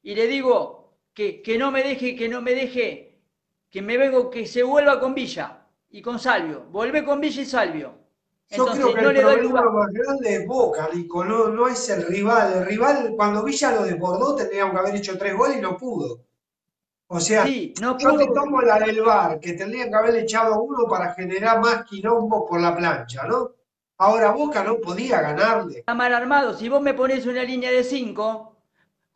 [0.03, 3.06] y le digo que, que no me deje, que no me deje,
[3.71, 6.65] que me vengo, que se vuelva con Villa y con Salvio.
[6.71, 7.95] Volvé con Villa y Salvio.
[8.49, 9.73] Yo creo que no el le doy problema lugar.
[9.73, 12.53] más grande es Boca, Nico, no, no es el rival.
[12.55, 16.21] El rival, cuando Villa lo desbordó, tendríamos que haber hecho tres goles y no pudo.
[17.09, 20.61] O sea, Sí, no yo te tomo la del VAR, que tendrían que haber echado
[20.63, 23.53] uno para generar más quilombo por la plancha, ¿no?
[23.99, 25.79] Ahora Boca no podía ganarle.
[25.81, 26.55] está mal armado.
[26.55, 28.56] Si vos me pones una línea de 5,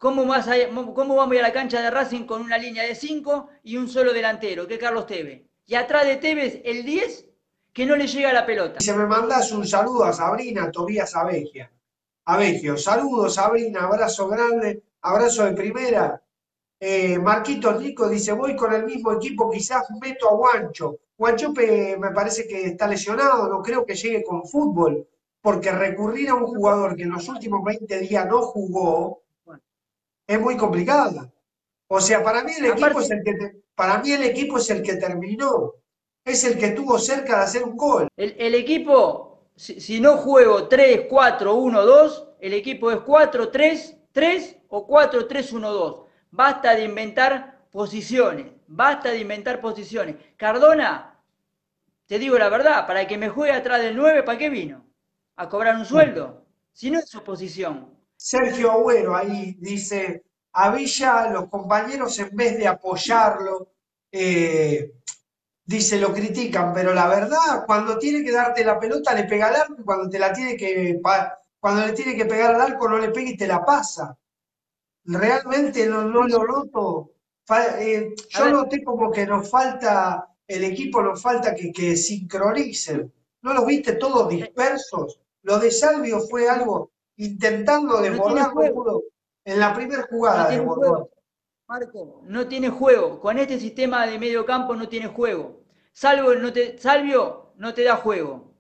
[0.00, 0.54] ¿cómo, vas a-
[0.94, 3.76] ¿cómo vamos a ir a la cancha de Racing con una línea de 5 y
[3.76, 5.42] un solo delantero, que es Carlos Tevez?
[5.66, 7.26] Y atrás de Tevez, el 10,
[7.72, 8.80] que no le llega la pelota.
[8.80, 11.70] Se me mandás un saludo a Sabrina Tobías Abegia.
[12.24, 12.76] a Vegio.
[12.76, 16.22] Saludos, Sabrina, abrazo grande, abrazo de primera.
[16.78, 20.98] Eh, Marquito Rico dice, voy con el mismo equipo, quizás meto a Guancho.
[21.18, 25.06] Guanchope me parece que está lesionado, no creo que llegue con fútbol,
[25.42, 29.22] porque recurrir a un jugador que en los últimos 20 días no jugó
[30.30, 31.32] es muy complicado.
[31.88, 34.58] O sea, para mí el equipo Aparte- es el que te- para mí el equipo
[34.58, 35.74] es el que terminó,
[36.24, 38.06] es el que estuvo cerca de hacer un gol.
[38.16, 43.50] El, el equipo, si, si no juego 3, 4, 1, 2, el equipo es 4,
[43.50, 46.00] 3, 3 o 4, 3, 1, 2.
[46.30, 50.14] Basta de inventar posiciones, basta de inventar posiciones.
[50.36, 51.18] Cardona,
[52.06, 54.84] te digo la verdad, para que me juegue atrás del 9, ¿para qué vino?
[55.36, 56.44] ¿A cobrar un sueldo?
[56.72, 57.98] Si no es su posición.
[58.22, 63.72] Sergio Agüero ahí dice, a Villa los compañeros en vez de apoyarlo,
[64.12, 64.92] eh,
[65.64, 69.56] dice, lo critican, pero la verdad, cuando tiene que darte la pelota le pega al
[69.56, 71.00] arco y cuando te la tiene que,
[71.58, 74.14] cuando le tiene que pegar al arco no le pega y te la pasa.
[75.04, 77.12] Realmente no, no lo noto.
[77.78, 83.10] Eh, yo noté como que nos falta, el equipo nos falta que, que sincronicen.
[83.40, 85.18] ¿No los viste todos dispersos?
[85.40, 86.90] Lo de Salvio fue algo
[87.24, 89.02] intentando desbordar, no pudo.
[89.44, 90.88] En la primera jugada No tiene desbordó.
[90.88, 91.10] juego.
[91.66, 93.20] Marco, no tiene juego.
[93.20, 95.60] Con este sistema de medio campo no tiene juego.
[95.92, 98.52] Salvo no te, Salvio no te da juego.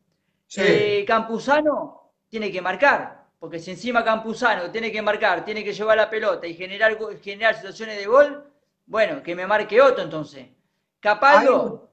[0.46, 0.60] Sí.
[0.64, 5.96] Eh, Campuzano tiene que marcar, porque si encima Campuzano tiene que marcar, tiene que llevar
[5.96, 8.44] la pelota y generar, generar situaciones de gol,
[8.86, 10.46] bueno, que me marque otro entonces.
[11.00, 11.90] Capaldo,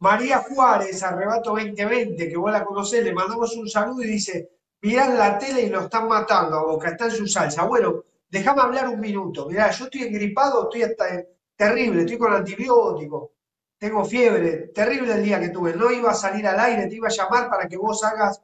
[0.00, 4.50] María Juárez, Arrebato 2020, que vos la conocés, le mandamos un saludo y dice,
[4.82, 7.64] mirá en la tele y lo están matando a Boca, está en su salsa.
[7.64, 9.48] Bueno, déjame hablar un minuto.
[9.48, 11.24] Mirá, yo estoy engripado, estoy hasta
[11.56, 13.32] terrible, estoy con antibiótico,
[13.78, 15.74] tengo fiebre, terrible el día que tuve.
[15.74, 18.42] No iba a salir al aire, te iba a llamar para que vos hagas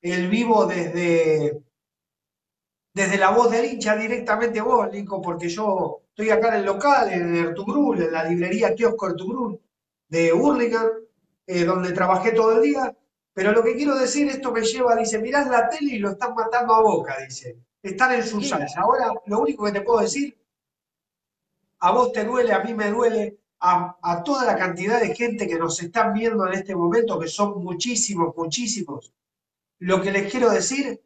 [0.00, 1.62] el vivo desde,
[2.94, 7.12] desde la voz del hincha directamente vos, Nico, porque yo estoy acá en el local,
[7.12, 9.60] en Ertugrul, en la librería Kiosco Ertugrul
[10.08, 10.88] de Hurlingham,
[11.46, 12.96] eh, donde trabajé todo el día.
[13.32, 16.34] Pero lo que quiero decir, esto me lleva, dice, mirás la tele y lo están
[16.34, 17.56] matando a boca, dice.
[17.82, 18.80] Están en su salsa.
[18.80, 20.36] Ahora, lo único que te puedo decir,
[21.78, 25.46] a vos te duele, a mí me duele, a, a toda la cantidad de gente
[25.46, 29.12] que nos están viendo en este momento, que son muchísimos, muchísimos.
[29.78, 31.02] Lo que les quiero decir,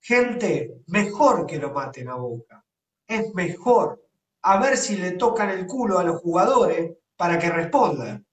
[0.00, 2.64] gente, mejor que lo maten a boca.
[3.06, 4.06] Es mejor.
[4.42, 8.26] A ver si le tocan el culo a los jugadores para que respondan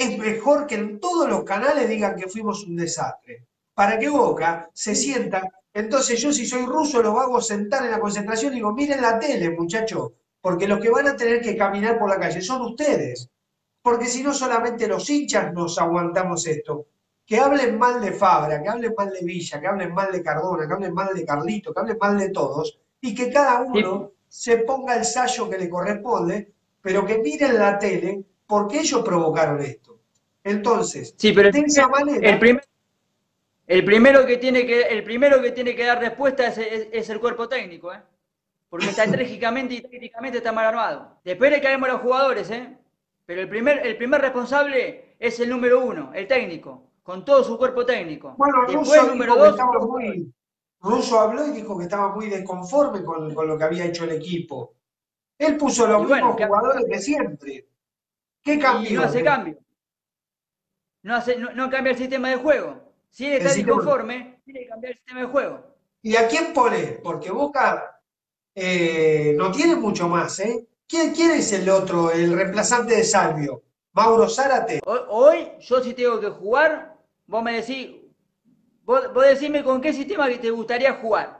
[0.00, 3.44] es mejor que en todos los canales digan que fuimos un desastre.
[3.74, 5.46] Para que Boca se sienta.
[5.74, 9.18] Entonces yo si soy ruso los hago sentar en la concentración y digo, miren la
[9.18, 13.28] tele, muchachos, porque los que van a tener que caminar por la calle son ustedes.
[13.82, 16.86] Porque si no solamente los hinchas nos aguantamos esto.
[17.26, 20.66] Que hablen mal de Fabra, que hablen mal de Villa, que hablen mal de Cardona,
[20.66, 24.58] que hablen mal de Carlito, que hablen mal de todos, y que cada uno se
[24.58, 30.00] ponga el sallo que le corresponde, pero que miren la tele porque ellos provocaron esto.
[30.42, 32.64] Entonces, sí, pero el, de esa manera, el primer-
[33.68, 37.08] el primero que tiene que, el primero que tiene que dar respuesta es, es- es
[37.10, 38.00] el cuerpo técnico, ¿eh?
[38.68, 41.20] Porque estratégicamente y tácticamente está mal armado.
[41.24, 42.76] Después le caemos a los jugadores, ¿eh?
[43.24, 47.56] Pero el primer, el primer responsable es el número uno, el técnico, con todo su
[47.56, 48.34] cuerpo técnico.
[48.36, 50.32] bueno, Después Russo el número que dos, muy,
[50.80, 54.12] Russo habló y dijo que estaba muy desconforme con, con lo que había hecho el
[54.12, 54.74] equipo.
[55.38, 57.66] Él puso los Y bueno, mismos que- jugadores de siempre.
[58.42, 59.00] ¿Qué y cambió?
[59.00, 59.58] no hace cambio.
[61.02, 62.94] No, hace, no, no cambia el sistema de juego.
[63.08, 65.76] Si él está disconforme, tiene que cambiar el sistema de juego.
[66.02, 67.00] ¿Y a quién pone?
[67.02, 68.00] Porque Boca
[68.54, 70.66] eh, no tiene mucho más, ¿eh?
[70.86, 73.62] ¿Quién, quién es el otro, el reemplazante de Salvio?
[73.92, 74.80] ¿Mauro Zárate?
[74.84, 77.96] Hoy, hoy, yo si tengo que jugar, vos me decís,
[78.84, 81.39] vos, vos decime con qué sistema que te gustaría jugar.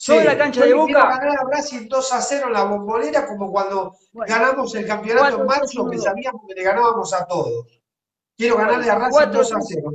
[0.00, 3.26] Yo en la cancha de Boca, ganar a Racing 2 a 0 en la bombonera,
[3.26, 7.82] como cuando Bueno, ganamos el campeonato en marzo, que sabíamos que le ganábamos a todos.
[8.36, 9.92] Quiero ganarle a Racing cuatro, 2 a 0.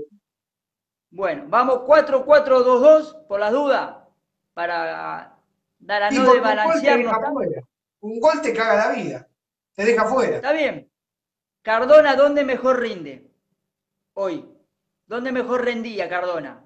[1.11, 3.95] bueno, vamos 4-4-2-2 por las dudas,
[4.53, 5.37] para
[5.79, 7.15] dar a no desbalancearnos.
[8.01, 9.27] Un gol te caga la vida.
[9.73, 10.35] Te deja fuera.
[10.35, 10.91] Está bien.
[11.61, 13.31] Cardona, ¿dónde mejor rinde?
[14.13, 14.49] Hoy.
[15.05, 16.65] ¿Dónde mejor rendía Cardona?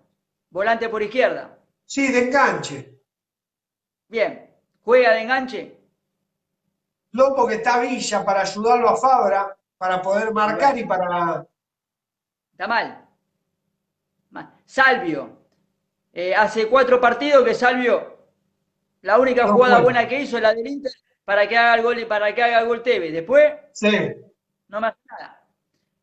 [0.50, 1.60] Volante por izquierda.
[1.86, 2.97] Sí, de enganche.
[4.08, 4.49] Bien.
[4.84, 5.78] ¿Juega de enganche?
[7.12, 11.45] No porque está Villa para ayudarlo a Fabra, para poder marcar y para.
[12.51, 13.05] Está mal.
[14.30, 14.53] Mal.
[14.66, 15.38] Salvio.
[16.14, 18.18] Eh, hace cuatro partidos que Salvio,
[19.01, 20.91] la única No jugada buena que hizo es la del Inter
[21.24, 23.14] para que haga el gol, para que haga el gol Tevez.
[23.14, 23.89] Después Sí,
[24.68, 25.43] no me hace nada.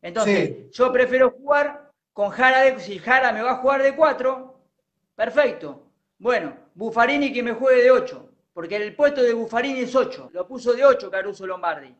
[0.01, 0.69] Entonces, Sí.
[0.71, 4.61] yo prefiero jugar con Jara de, si Jara me va a jugar de cuatro,
[5.15, 5.91] perfecto.
[6.17, 10.45] Bueno, Buffarini que me juegue de 8, porque el puesto de Buffarini es 8, lo
[10.47, 11.95] puso de 8 Caruso Lombardi.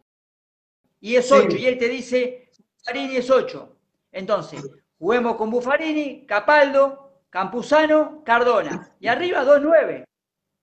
[0.99, 1.57] Y es 8, Sí.
[1.59, 3.75] y él te dice, Buffarini es 8.
[4.11, 4.61] Entonces,
[4.99, 8.95] juguemos con Buffarini, Capaldo, Campuzano, Cardona.
[8.99, 10.03] Y arriba 2-9,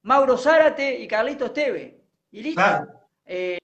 [0.02, 2.00] Mauro Zárate y Carlitos Teve.
[2.30, 2.60] Y listo.
[2.60, 2.88] Claro.
[3.26, 3.58] Eh,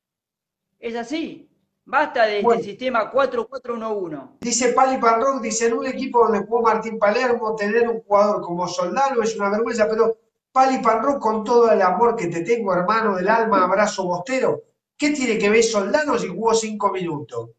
[0.78, 1.44] es así.
[1.84, 2.60] Basta de Bueno.
[2.60, 4.36] este sistema 4-4-1-1.
[4.40, 8.68] Dice Pali Panrock, dice, en un equipo donde jugó Martín Palermo, tener un jugador como
[8.68, 10.18] Soldano es una vergüenza, pero
[10.58, 14.64] Pali Panrock, con todo el amor que te tengo, hermano del alma, abrazo bostero,
[14.96, 17.50] ¿qué tiene que ver Soldano si jugó cinco minutos?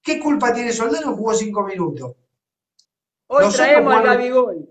[0.00, 2.12] ¿Qué culpa tiene Soldano si jugó cinco minutos?
[3.26, 4.68] Hoy Nosotros traemos al Gabigol.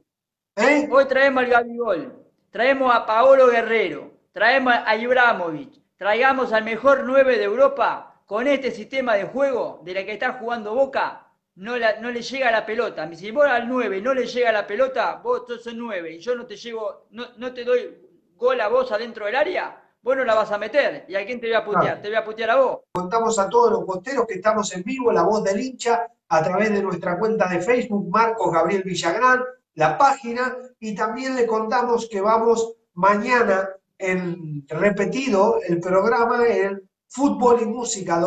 [0.55, 0.87] ¿Eh?
[0.89, 2.25] Hoy traemos al Gabigol.
[2.51, 4.11] Traemos a Paolo Guerrero.
[4.31, 5.73] Traemos a Ibrahimovic.
[5.97, 8.21] Traigamos al mejor 9 de Europa.
[8.25, 11.22] Con este sistema de juego de la que está jugando Boca,
[11.55, 13.09] no, la- no le llega la pelota.
[13.15, 16.45] Si vos al 9 no le llega la pelota, vos sos 9 y yo no
[16.45, 17.97] te llevo, no, no te doy
[18.35, 21.05] gol a vos adentro del área, vos no la vas a meter.
[21.07, 21.83] ¿Y a quién te voy a putear?
[21.83, 22.01] Claro.
[22.01, 22.79] Te voy a putear a vos.
[22.93, 26.71] Contamos a todos los posteros que estamos en vivo, La Voz del Hincha, a través
[26.73, 29.43] de nuestra cuenta de Facebook, Marcos Gabriel Villagrán,
[29.75, 37.61] la página, y también le contamos que vamos mañana en repetido el programa en Fútbol
[37.61, 38.19] y Música,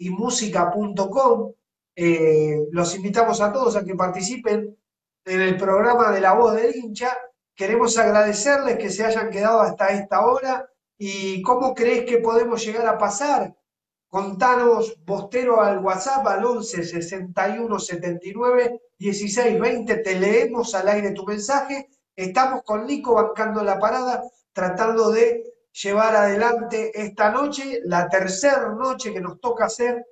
[0.00, 1.52] www.futbolymusica.com.
[1.96, 4.76] Eh, los invitamos a todos a que participen
[5.24, 7.16] en el programa de La Voz del Hincha.
[7.54, 10.70] Queremos agradecerles que se hayan quedado hasta esta hora
[11.02, 13.56] ¿Y cómo crees que podemos llegar a pasar?
[14.06, 19.96] Contanos, Bostero, al WhatsApp al 11 61 79 16 20.
[19.96, 21.88] Te leemos al aire tu mensaje.
[22.14, 24.22] Estamos con Nico bancando la parada,
[24.52, 25.42] tratando de
[25.72, 30.04] llevar adelante esta noche, la tercera noche que nos toca hacer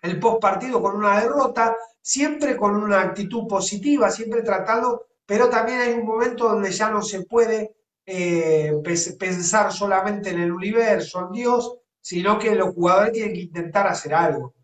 [0.00, 5.80] el post partido con una derrota, siempre con una actitud positiva, siempre tratando, pero también
[5.80, 8.72] hay un momento donde ya no se puede eh,
[9.18, 14.12] pensar solamente en el universo, en Dios, sino que los jugadores tienen que intentar hacer
[14.12, 14.54] algo.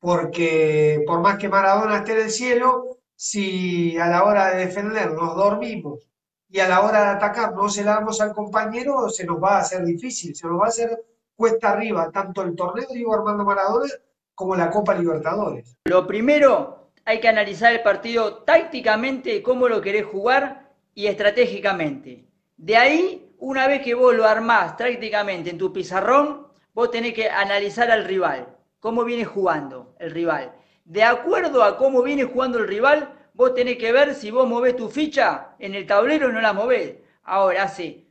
[0.00, 5.12] Porque por más que Maradona esté en el cielo, si a la hora de defender
[5.12, 6.08] nos dormimos
[6.50, 9.56] y a la hora de atacar no se la damos al compañero, se nos va
[9.56, 11.04] a hacer difícil, se nos va a hacer
[11.36, 13.92] cuesta arriba, tanto el torneo Diego Armando Maradona
[14.34, 15.76] como la Copa Libertadores.
[15.84, 22.24] Lo primero, hay que analizar el partido tácticamente, cómo lo querés jugar y estratégicamente.
[22.56, 27.28] De ahí, una vez que vos lo armás tácticamente en tu pizarrón, vos tenés que
[27.30, 30.52] analizar al rival, cómo viene jugando el rival.
[30.84, 34.74] De acuerdo a cómo viene jugando el rival, vos tenés que ver si vos movés
[34.74, 36.96] tu ficha en el tablero o no la movés.
[37.22, 38.08] Ahora, hace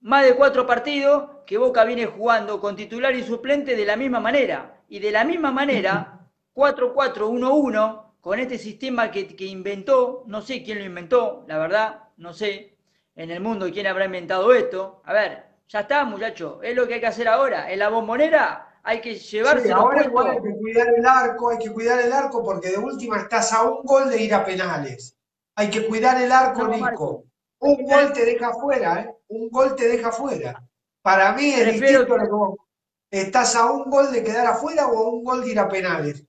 [0.00, 4.20] más de cuatro partidos que Boca viene jugando con titular y suplente de la misma
[4.20, 4.80] manera.
[4.88, 10.78] Y de la misma manera, 4-4-1-1, con este sistema que, que inventó, no sé quién
[10.78, 12.78] lo inventó, la verdad, no sé
[13.16, 15.02] en el mundo quién habrá inventado esto.
[15.04, 17.70] A ver, ya está, muchachos, es lo que hay que hacer ahora.
[17.70, 21.58] En la bombonera hay que llevarse Sí, ahora igual hay que cuidar el arco, hay
[21.58, 25.16] que cuidar el arco porque de última estás a un gol de ir a penales.
[25.56, 27.24] Hay que cuidar el arco, No, Nico.
[27.60, 29.14] Un gol te deja fuera, ¿eh?
[29.28, 30.62] Un gol te deja fuera.
[31.02, 32.56] Para mí es Prefiero distinto que- lo que vos-
[33.10, 36.24] Estás a un gol de quedar afuera o a un gol de ir a penales.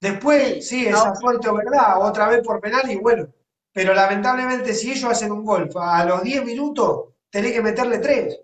[0.00, 0.96] Después, Sí, sí, no.
[0.96, 3.28] esa suerte es verdad, otra vez por penal y bueno.
[3.72, 8.40] Pero lamentablemente, si ellos hacen un gol a los 10 minutos, tenés que meterle 3.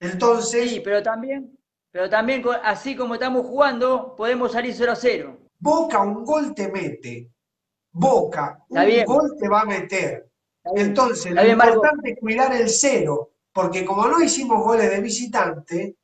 [0.00, 1.56] Entonces, Sí, pero también,
[1.90, 5.38] pero también así como estamos jugando, podemos salir 0 a 0.
[5.58, 7.30] Boca un gol te mete.
[7.92, 10.30] Boca un gol te va a meter.
[10.64, 11.74] Entonces, lo bien, Marco.
[11.74, 15.96] importante es cuidar el cero, porque como no hicimos goles de visitante,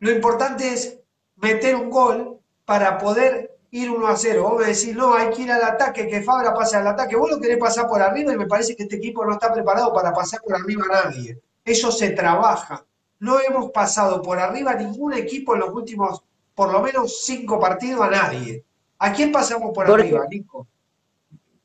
[0.00, 0.98] lo importante es
[1.36, 4.42] meter un gol para poder ir 1 a 0.
[4.42, 7.16] Vos me decís, no, hay que ir al ataque, que Fabra pase al ataque.
[7.16, 9.92] Vos lo querés pasar por arriba y me parece que este equipo no está preparado
[9.92, 11.40] para pasar por arriba a nadie.
[11.64, 12.84] Eso se trabaja.
[13.22, 16.24] No hemos pasado por arriba ningún equipo en los últimos,
[16.56, 18.64] por lo menos, cinco partidos a nadie.
[18.98, 20.66] ¿A quién pasamos por Porque- arriba, Nico?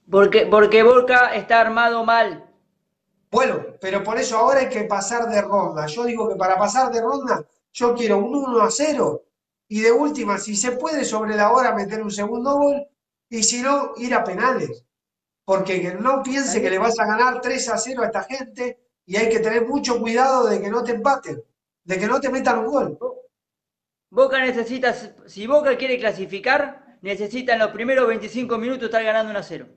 [0.10, 2.45] Porque, porque Boca está armado mal.
[3.32, 5.88] Bueno, pero por eso ahora hay que pasar de ronda.
[5.88, 7.43] Yo digo que para pasar de ronda,
[7.74, 9.24] yo quiero un 1 a 0
[9.68, 12.88] y de última, si se puede sobre la hora meter un segundo gol
[13.32, 14.86] y si no, ir a penales.
[15.43, 18.80] Porque que no piense que le vas a ganar 3 a 0 a esta gente
[19.08, 21.41] y hay que tener mucho cuidado de que no te empaten,
[21.86, 22.99] de que no te metan un gol.
[24.10, 24.93] Boca necesita,
[25.26, 29.68] si Boca quiere clasificar, necesita en los primeros 25 minutos estar ganando 1 a 0.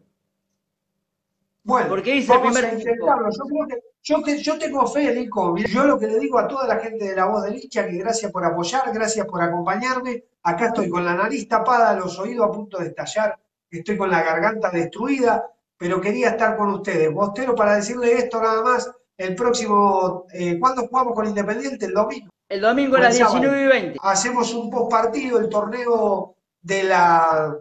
[1.62, 3.28] Bueno, Porque hice el vamos primer a intentarlo.
[3.31, 5.57] Yo creo que yo, yo tengo fe, Nico.
[5.57, 7.99] Yo lo que le digo a toda la gente de la voz del hincha, que
[7.99, 10.24] gracias por apoyar, gracias por acompañarme.
[10.43, 13.39] Acá estoy con la nariz tapada, los oídos a punto de estallar,
[13.70, 17.12] estoy con la garganta destruida, pero quería estar con ustedes.
[17.12, 21.84] Bostero, para decirle esto nada más, el próximo, eh, ¿cuándo jugamos con Independiente?
[21.84, 22.30] El domingo.
[22.48, 23.34] El domingo a las sábado.
[23.38, 23.98] 19 y 20.
[24.02, 27.54] Hacemos un post partido, el torneo de la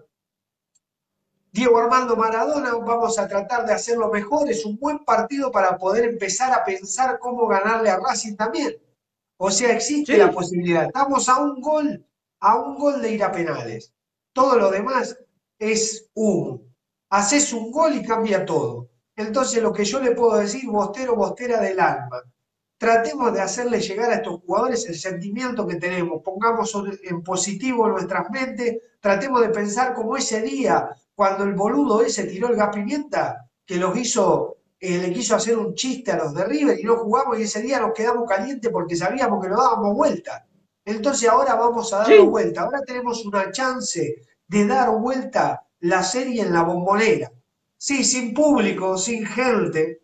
[1.52, 6.06] Diego Armando Maradona, vamos a tratar de hacerlo mejor, es un buen partido para poder
[6.06, 8.78] empezar a pensar cómo ganarle a Racing también.
[9.38, 10.20] O sea, existe Sí.
[10.20, 10.86] la posibilidad.
[10.86, 12.06] Estamos a un gol,
[12.40, 13.92] a un gol de ir a penales.
[14.32, 15.18] Todo lo demás
[15.58, 16.62] es humo.
[17.10, 18.89] Haces un gol y cambia todo.
[19.20, 22.24] Entonces, lo que yo le puedo decir, Bostero, Bostera del alma,
[22.78, 28.30] tratemos de hacerle llegar a estos jugadores el sentimiento que tenemos, pongamos en positivo nuestras
[28.30, 33.46] mentes, tratemos de pensar como ese día, cuando el boludo ese tiró el gas pimienta,
[33.66, 36.96] que los hizo, eh, le quiso hacer un chiste a los de River y no
[36.96, 40.48] jugamos y ese día nos quedamos calientes porque sabíamos que lo dábamos vuelta.
[40.86, 42.20] Entonces ahora vamos a Sí.
[42.20, 44.16] vuelta, ahora tenemos una chance
[44.48, 47.30] de dar vuelta la serie en la bombonera.
[47.80, 50.02] Sí, sin público, sin gente,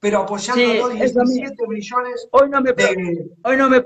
[0.00, 3.30] pero apoyando Sí, a los eso a mí- 17 millones Hoy no me, de...
[3.44, 3.84] hoy no me,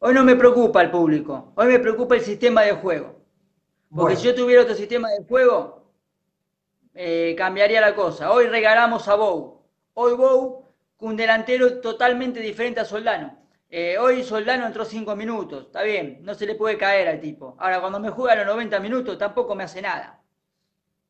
[0.00, 3.08] hoy no me preocupa el público, hoy me preocupa el sistema de juego.
[3.94, 5.82] Porque Bueno, si yo tuviera otro sistema de juego,
[6.94, 8.32] eh, cambiaría la cosa.
[8.32, 9.62] Hoy regalamos a Bou.
[9.94, 10.66] Hoy Bou,
[10.98, 13.38] un delantero totalmente diferente a Soldano.
[13.68, 17.56] Eh, hoy Soldano entró cinco minutos, está bien, no se le puede caer al tipo.
[17.58, 20.20] Ahora, cuando me juega los 90 minutos, tampoco me hace nada.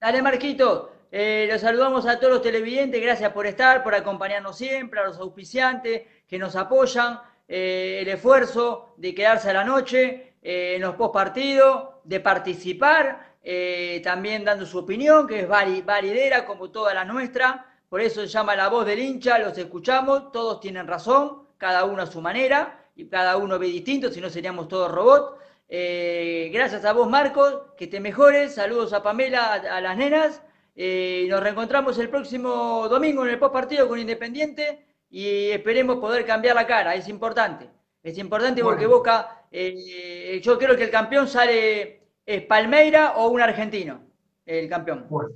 [0.00, 0.90] Dale, Marquito.
[1.10, 3.00] Eh, los saludamos a todos los televidentes.
[3.00, 7.20] Gracias por estar, por acompañarnos siempre, a los auspiciantes que nos apoyan.
[7.48, 13.34] eh, el esfuerzo de quedarse a la noche eh, en los post partidos, de participar,
[13.42, 17.66] eh, también dando su opinión, que es validera como toda la nuestra.
[17.88, 22.02] Por eso se llama la voz del hincha, los escuchamos, todos tienen razón, cada uno
[22.02, 25.36] a su manera, y cada uno ve distinto, si no seríamos todos robots.
[25.68, 28.54] Eh, gracias a vos, Marcos, que te mejores.
[28.54, 30.42] Saludos a Pamela, a, a las nenas.
[30.76, 36.24] Eh, nos reencontramos el próximo domingo en el post partido con Independiente y esperemos poder
[36.24, 36.94] cambiar la cara.
[36.94, 37.68] Es importante.
[38.06, 38.86] Es importante porque.
[38.86, 44.00] Boca, eh, yo creo que el campeón sale es Palmeira o un argentino,
[44.44, 45.06] el campeón.
[45.10, 45.30] Bueno,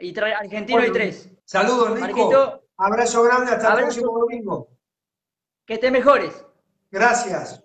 [0.00, 1.30] Y argentino Bueno, y tres.
[1.44, 2.00] saludos, Nico.
[2.00, 2.62] Marquito.
[2.78, 4.68] Abrazo grande, hasta el próximo domingo.
[5.64, 6.44] Que te mejores.
[6.90, 7.62] Gracias.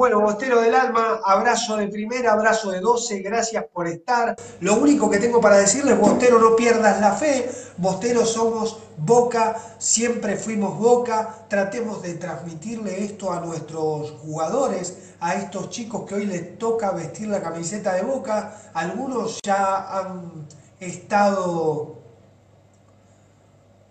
[0.00, 4.34] Bueno, Bostero del Alma, abrazo de primera, abrazo de 12, gracias por estar.
[4.60, 7.50] Lo único que tengo para decirles, Bostero, no pierdas la fe.
[7.76, 11.44] Bostero somos Boca, siempre fuimos Boca.
[11.48, 17.28] Tratemos de transmitirle esto a nuestros jugadores, a estos chicos que hoy les toca vestir
[17.28, 18.56] la camiseta de Boca.
[18.72, 20.46] Algunos ya han
[20.80, 21.98] estado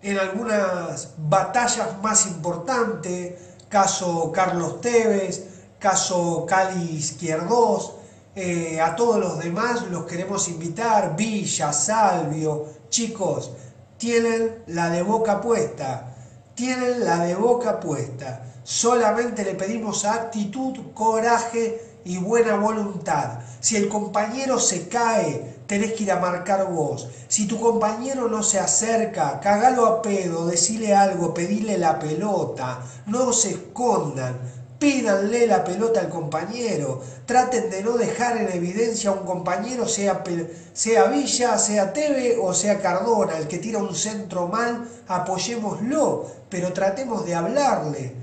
[0.02, 3.34] en algunas batallas más importantes,
[3.68, 5.49] caso Carlos Tevez,
[5.80, 7.94] caso Cali Izquierdos,
[8.36, 13.50] eh, a todos los demás los queremos invitar, Villa, Salvio, chicos,
[13.96, 16.14] tienen la de boca puesta,
[16.54, 18.44] tienen la de boca puesta.
[18.62, 23.40] Solamente le pedimos actitud, coraje y buena voluntad.
[23.60, 27.08] Si el compañero se cae, tenés que ir a marcar vos.
[27.28, 33.32] Si tu compañero no se acerca, cagalo a pedo, decile algo, pedile la pelota, no
[33.32, 34.59] se escondan.
[34.80, 40.24] Pídanle la pelota al compañero, traten de no dejar en evidencia a un compañero, sea,
[40.72, 46.72] sea Villa, sea Teve o sea Cardona, el que tira un centro mal, apoyémoslo, pero
[46.72, 48.14] tratemos de hablarle,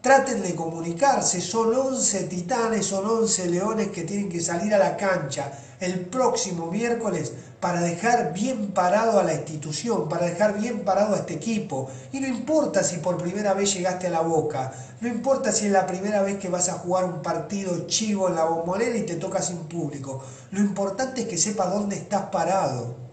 [0.00, 4.96] traten de comunicarse, son 11 titanes, son 11 leones que tienen que salir a la
[4.96, 11.14] cancha el próximo miércoles para dejar bien parado a la institución, para dejar bien parado
[11.14, 11.90] a este equipo.
[12.12, 15.72] Y no importa si por primera vez llegaste a la boca, no importa si es
[15.72, 19.16] la primera vez que vas a jugar un partido chivo en la bombonera y te
[19.16, 20.22] toca sin público.
[20.50, 23.09] Lo importante es que sepas dónde estás parado.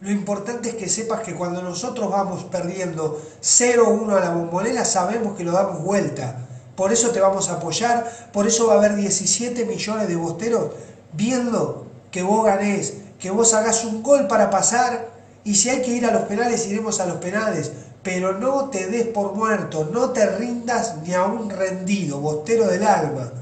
[0.00, 5.36] Lo importante es que sepas que cuando nosotros vamos perdiendo 0-1 a la bombonera sabemos
[5.36, 6.46] que lo damos vuelta.
[6.76, 10.72] Por eso te vamos a apoyar, por eso va a haber 17 millones de bosteros
[11.14, 15.08] viendo que vos ganés, que vos hagas un gol para pasar
[15.44, 17.72] y si hay que ir a los penales iremos a los penales,
[18.02, 22.84] pero no te des por muerto, no te rindas ni a un rendido, bostero del
[22.86, 23.32] alma.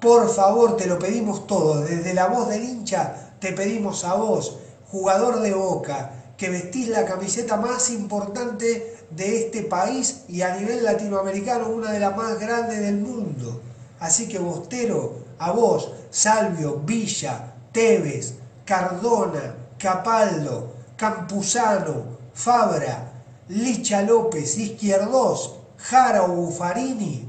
[0.00, 4.58] Por favor, te lo pedimos todo, desde la voz del hincha te pedimos a vos,
[4.90, 10.84] jugador de boca, que vestís la camiseta más importante de este país y a nivel
[10.84, 13.60] latinoamericano una de las más grandes del mundo.
[13.98, 18.34] Así que Bostero, a vos, Salvio, Villa, Tevez,
[18.64, 23.12] Cardona, Capaldo, Campuzano, Fabra,
[23.48, 27.26] Licha López, Izquierdos, Jara o Buffarini,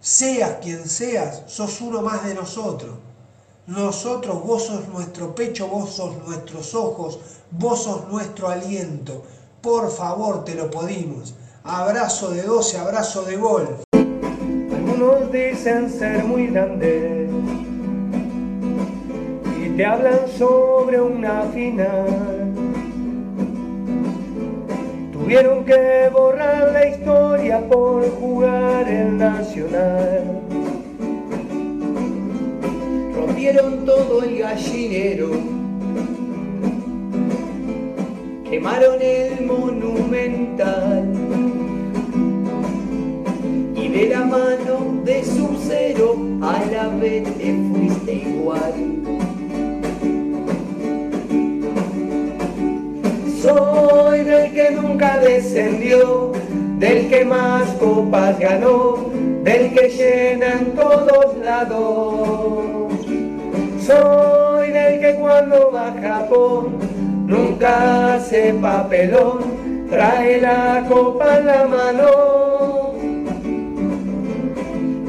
[0.00, 2.94] seas quien seas, sos uno más de nosotros.
[3.68, 9.22] Nosotros, vos sos nuestro pecho, vos sos nuestros ojos, vos sos nuestro aliento.
[9.60, 11.34] Por favor, te lo pedimos.
[11.64, 13.68] Abrazo de 12, abrazo de gol.
[13.92, 17.28] Algunos dicen ser muy grandes
[19.62, 22.54] y te hablan sobre una final.
[25.12, 30.47] Tuvieron que borrar la historia por jugar el Nacional.
[33.28, 35.28] Rompieron todo el gallinero,
[38.48, 41.12] quemaron el monumental
[43.76, 48.72] y de la mano de su cero a la vez te fuiste igual.
[53.42, 56.32] Soy del que nunca descendió,
[56.78, 59.10] del que más copas ganó,
[59.44, 62.87] del que llena en todos lados.
[63.88, 66.76] Soy del que cuando va a Japón
[67.26, 72.92] nunca hace papelón, trae la copa en la mano.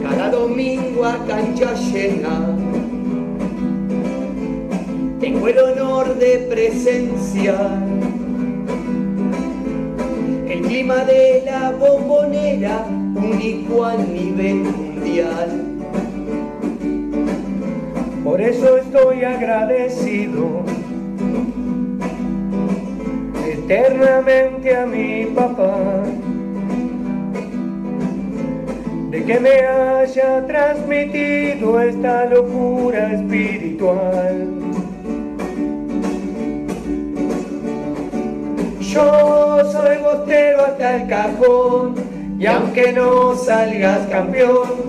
[0.01, 2.55] Cada domingo a cancha llena
[5.19, 7.79] tengo el honor de presenciar
[10.47, 15.68] el clima de la bombonera, único a nivel mundial.
[18.39, 20.63] Por eso estoy agradecido
[23.45, 26.03] eternamente a mi papá
[29.11, 34.47] de que me haya transmitido esta locura espiritual.
[38.79, 41.95] Yo soy bostero hasta el cajón
[42.39, 44.88] y aunque no salgas campeón,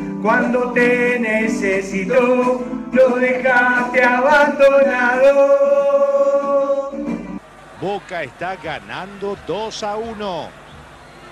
[0.21, 2.61] cuando te necesito,
[2.91, 5.71] lo dejaste abandonado.
[7.81, 10.49] Boca está ganando 2 a 1.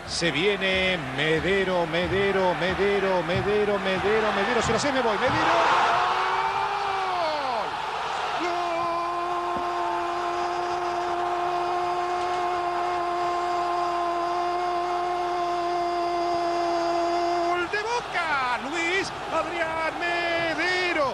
[0.08, 4.62] Se viene Medero, Medero, Medero, Medero, Medero, Medero.
[4.64, 5.16] Se lo sé, me voy.
[5.20, 5.36] Medero.
[17.48, 18.60] ¡Gol de Boca!
[18.72, 21.14] Luis Adrián Medero.